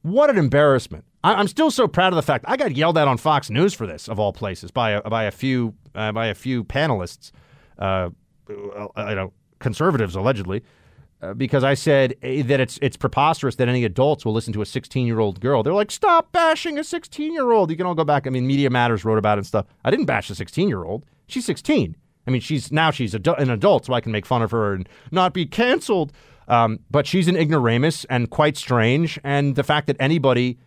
What 0.02 0.30
an 0.30 0.38
embarrassment! 0.38 1.06
I, 1.27 1.39
am 1.41 1.47
still 1.47 1.71
so 1.71 1.87
proud 1.87 2.13
of 2.13 2.15
the 2.15 2.23
fact 2.23 2.45
I 2.47 2.55
got 2.55 2.75
yelled 2.75 2.97
at 2.97 3.07
on 3.07 3.17
Fox 3.17 3.49
News 3.49 3.73
for 3.73 3.85
this, 3.85 4.07
of 4.07 4.19
all 4.19 4.31
places, 4.31 4.71
by 4.71 4.91
a, 4.91 5.01
by 5.01 5.23
a 5.23 5.31
few 5.31 5.73
uh, 5.93 6.11
by 6.13 6.27
a 6.27 6.35
few 6.35 6.63
panelists, 6.63 7.31
uh, 7.79 8.09
uh, 8.49 8.87
you 9.09 9.15
know, 9.15 9.33
conservatives 9.59 10.15
allegedly, 10.15 10.63
uh, 11.21 11.33
because 11.33 11.63
I 11.65 11.73
said 11.73 12.15
eh, 12.21 12.43
that 12.43 12.61
it's 12.61 12.79
it's 12.81 12.95
preposterous 12.95 13.55
that 13.55 13.67
any 13.67 13.83
adults 13.83 14.23
will 14.23 14.33
listen 14.33 14.53
to 14.53 14.61
a 14.61 14.65
16 14.65 15.05
year 15.05 15.19
old 15.19 15.41
girl. 15.41 15.63
They're 15.63 15.73
like, 15.73 15.91
stop 15.91 16.31
bashing 16.31 16.79
a 16.79 16.83
16 16.83 17.33
year 17.33 17.51
old. 17.51 17.71
You 17.71 17.75
can 17.77 17.85
all 17.85 17.95
go 17.95 18.05
back. 18.05 18.25
I 18.25 18.29
mean, 18.29 18.47
Media 18.47 18.69
Matters 18.69 19.03
wrote 19.03 19.17
about 19.17 19.37
it 19.37 19.39
and 19.39 19.47
stuff. 19.47 19.65
I 19.83 19.91
didn't 19.91 20.05
bash 20.05 20.29
a 20.29 20.35
16 20.35 20.69
year 20.69 20.85
old. 20.85 21.05
She's 21.27 21.45
16. 21.45 21.95
I 22.25 22.29
mean, 22.29 22.41
she's 22.41 22.71
now 22.71 22.91
she's 22.91 23.13
an 23.13 23.49
adult, 23.49 23.85
so 23.85 23.93
I 23.93 24.01
can 24.01 24.13
make 24.13 24.25
fun 24.25 24.41
of 24.41 24.51
her 24.51 24.73
and 24.73 24.87
not 25.11 25.33
be 25.33 25.45
canceled. 25.45 26.13
Um, 26.47 26.79
but 26.89 27.05
she's 27.05 27.27
an 27.27 27.35
ignoramus 27.35 28.05
and 28.05 28.29
quite 28.29 28.55
strange. 28.55 29.19
And 29.25 29.55
the 29.57 29.63
fact 29.63 29.87
that 29.87 29.97
anybody 29.99 30.57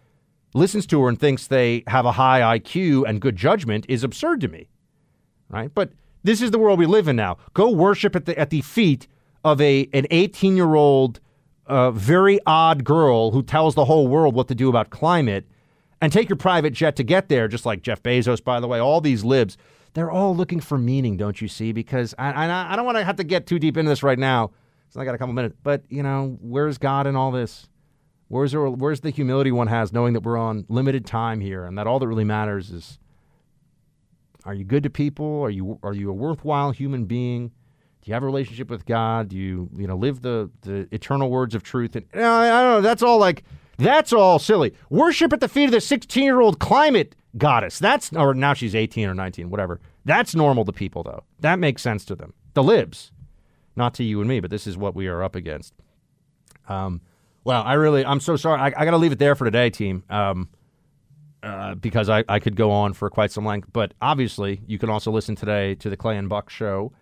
listens 0.55 0.87
to 0.87 1.03
her 1.03 1.09
and 1.09 1.19
thinks 1.19 1.47
they 1.47 1.85
have 1.87 2.05
a 2.05 2.13
high 2.13 2.59
IQ 2.59 3.09
and 3.09 3.21
good 3.21 3.37
judgment 3.37 3.87
is 3.89 4.05
absurd 4.05 4.41
to 4.43 4.49
me. 4.49 4.69
Right? 5.49 5.71
But 5.75 5.93
this 6.23 6.43
is 6.43 6.51
the 6.51 6.59
world 6.59 6.79
we 6.79 6.87
live 6.87 7.09
in 7.09 7.17
now. 7.17 7.39
Go 7.55 7.71
worship 7.71 8.15
at 8.15 8.27
the 8.27 8.39
at 8.39 8.51
the 8.51 8.61
feet 8.61 9.09
of 9.45 9.61
a 9.61 9.89
an 9.93 10.07
18 10.11 10.57
year 10.57 10.75
old 10.75 11.21
uh, 11.67 11.91
very 11.93 12.41
odd 12.47 12.85
girl 12.85 13.31
who 13.31 13.43
tells 13.43 13.75
the 13.75 13.85
whole 13.85 14.09
world 14.09 14.35
what 14.35 14.49
to 14.49 14.55
do 14.55 14.69
about 14.69 14.91
climate, 14.91 15.47
and 16.01 16.13
take 16.13 16.29
your 16.29 16.37
private 16.37 16.73
jet 16.73 16.97
to 16.97 17.03
get 17.03 17.29
there. 17.29 17.49
Just 17.49 17.65
like 17.65 17.83
Jeff 17.83 18.03
Bezos, 18.03 18.43
by 18.43 18.61
the 18.61 18.67
way, 18.67 18.79
all 18.79 19.01
these 19.01 19.25
libs, 19.25 19.57
they're 19.95 20.11
all 20.11 20.35
looking 20.35 20.61
for 20.61 20.77
meaning, 20.77 21.17
don't 21.17 21.41
you 21.41 21.49
see? 21.49 21.73
Because 21.73 22.15
I 22.19 22.33
I, 22.33 22.73
I 22.73 22.77
don't 22.77 22.85
want 22.85 22.99
to 22.99 23.05
have 23.05 23.17
to 23.17 23.25
get 23.25 23.47
too 23.47 23.59
deep 23.59 23.77
into 23.77 23.89
this 23.89 24.03
right 24.03 24.19
now. 24.19 24.51
So 24.91 25.01
I 25.01 25.05
got 25.05 25.15
a 25.15 25.19
couple 25.19 25.33
minutes, 25.33 25.57
but 25.63 25.85
you 25.89 26.03
know, 26.03 26.37
where's 26.43 26.77
God 26.77 27.07
in 27.07 27.15
all 27.15 27.31
this? 27.31 27.69
Where's 28.31 28.53
there, 28.53 28.65
where's 28.71 29.01
the 29.01 29.11
humility 29.11 29.51
one 29.51 29.67
has 29.67 29.93
knowing 29.93 30.13
that 30.13 30.21
we're 30.21 30.37
on 30.37 30.65
limited 30.69 31.05
time 31.05 31.41
here 31.41 31.65
and 31.65 31.77
that 31.77 31.89
all 31.89 31.99
that 31.99 32.07
really 32.07 32.23
matters 32.23 32.71
is 32.71 33.01
are 34.45 34.55
you 34.55 34.63
good 34.63 34.85
to 34.85 34.91
people? 34.91 35.43
Are 35.43 35.51
you 35.51 35.81
are 35.83 35.93
you 35.93 36.11
a 36.11 36.13
worthwhile 36.13 36.71
human 36.71 37.07
being? 37.07 37.49
Do 37.49 38.09
you 38.09 38.15
have 38.15 38.23
a 38.23 38.27
relationship 38.27 38.71
with 38.71 38.87
God? 38.87 39.31
Do 39.31 39.37
you 39.37 39.69
you 39.77 39.89
know 39.89 39.97
live 39.97 40.23
the 40.23 40.49
the 40.63 40.87
eternal 40.93 41.29
words 41.29 41.57
of 41.57 41.65
truth? 41.65 41.97
And 41.97 42.07
I, 42.15 42.61
I 42.61 42.63
don't 42.63 42.71
know. 42.71 42.81
That's 42.81 43.03
all 43.03 43.19
like 43.19 43.43
that's 43.79 44.13
all 44.13 44.39
silly. 44.39 44.75
Worship 44.91 45.33
at 45.33 45.41
the 45.41 45.49
feet 45.49 45.65
of 45.65 45.73
the 45.73 45.81
16 45.81 46.23
year 46.23 46.41
old 46.41 46.61
climate 46.61 47.17
goddess. 47.37 47.81
That's 47.81 48.13
or 48.13 48.33
now 48.33 48.55
she's 48.55 48.77
18 48.77 49.09
or 49.09 49.15
19, 49.15 49.51
whatever. 49.51 49.81
That's 50.05 50.37
normal 50.37 50.65
to 50.67 50.73
people 50.73 51.03
though. 51.03 51.25
That 51.41 51.59
makes 51.59 51.83
sense 51.83 52.05
to 52.05 52.15
them. 52.15 52.33
The 52.55 52.63
libs, 52.63 53.11
not 53.75 53.93
to 53.95 54.05
you 54.05 54.21
and 54.21 54.29
me, 54.29 54.39
but 54.39 54.53
this 54.53 54.69
is 54.69 54.77
what 54.77 54.95
we 54.95 55.09
are 55.09 55.21
up 55.21 55.35
against. 55.35 55.75
Um, 56.69 57.01
well, 57.45 57.63
I 57.63 57.75
really, 57.75 58.05
I'm 58.05 58.21
so 58.21 58.37
sorry. 58.37 58.61
I, 58.61 58.67
I 58.67 58.85
got 58.85 58.91
to 58.91 58.97
leave 58.99 59.13
it 59.13 59.19
there 59.19 59.35
for 59.35 59.45
today, 59.45 59.71
team, 59.71 60.05
um, 60.11 60.49
uh, 61.43 61.75
because 61.75 62.09
I, 62.09 62.25
I 62.29 62.39
could 62.39 62.57
go 62.57 62.71
on 62.71 62.93
for 62.93 63.09
quite 63.11 63.33
some 63.33 63.45
length. 63.45 63.69
But 63.73 63.95
obviously, 64.01 64.61
you 64.67 64.79
can 64.79 64.91
also 64.91 65.11
listen 65.11 65.37
today 65.37 65.75
to 65.77 65.91
the 65.91 65.97
Clay 65.97 66.17
and 66.17 66.29
Buck 66.29 66.51
show. 66.51 66.93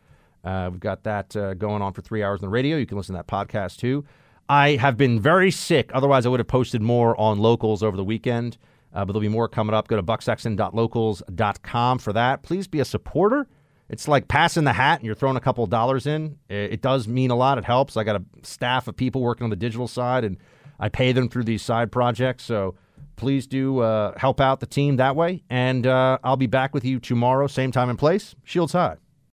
Uh, 0.45 0.69
we've 0.71 0.81
got 0.81 1.03
that 1.05 1.35
uh, 1.37 1.55
going 1.55 1.83
on 1.83 1.93
for 1.93 2.03
three 2.03 2.23
hours 2.23 2.41
on 2.41 2.47
the 2.47 2.53
radio. 2.53 2.77
You 2.77 2.87
can 2.87 2.97
listen 2.97 3.15
to 3.15 3.19
that 3.19 3.27
podcast 3.27 3.79
too. 3.79 4.05
I 4.49 4.77
have 4.77 4.97
been 4.97 5.21
very 5.21 5.51
sick. 5.51 5.91
Otherwise, 5.93 6.25
I 6.25 6.29
would 6.31 6.41
have 6.41 6.47
posted 6.47 6.81
more 6.81 7.19
on 7.21 7.39
locals 7.39 7.83
over 7.83 7.97
the 7.97 8.05
weekend. 8.05 8.57
Uh, 8.95 9.05
but 9.05 9.13
there'll 9.13 9.21
be 9.21 9.29
more 9.29 9.49
coming 9.49 9.75
up. 9.75 9.87
Go 9.89 9.97
to 9.97 10.03
bucksexton.locals.com 10.03 11.99
for 11.99 12.13
that. 12.15 12.43
Please 12.43 12.67
be 12.67 12.81
a 12.81 12.85
supporter. 12.85 13.47
It's 13.89 14.07
like 14.07 14.29
passing 14.29 14.65
the 14.65 14.73
hat 14.73 14.99
and 14.99 15.07
you're 15.07 15.15
throwing 15.15 15.37
a 15.37 15.41
couple 15.41 15.65
of 15.65 15.71
dollars 15.71 16.07
in. 16.07 16.39
It, 16.49 16.83
does 16.83 17.09
mean 17.09 17.31
a 17.31 17.35
lot. 17.35 17.59
It 17.59 17.65
helps. 17.65 17.97
I 17.97 18.05
got 18.05 18.17
a 18.17 18.25
staff 18.43 18.87
of 18.87 18.97
people 18.97 19.23
working 19.23 19.45
on 19.45 19.51
the 19.51 19.57
digital 19.57 19.89
side, 19.89 20.25
and 20.25 20.37
I 20.79 20.89
pay 20.89 21.13
them 21.13 21.29
through 21.29 21.45
these 21.45 21.63
side 21.63 21.91
projects. 21.91 22.45
So 22.45 22.75
please 23.17 23.47
do 23.47 23.81
uh, 23.81 24.19
help 24.19 24.41
out 24.41 24.61
the 24.61 24.67
team 24.67 24.97
that 24.97 25.17
way. 25.17 25.43
And 25.49 25.87
uh, 25.87 26.19
I'll 26.23 26.37
be 26.37 26.47
back 26.47 26.75
with 26.75 26.85
you 26.85 27.01
tomorrow, 27.01 27.47
same 27.47 27.73
time 27.73 27.89
and 27.89 27.99
place. 27.99 28.35
Shields 28.45 28.73
high. 28.73 28.97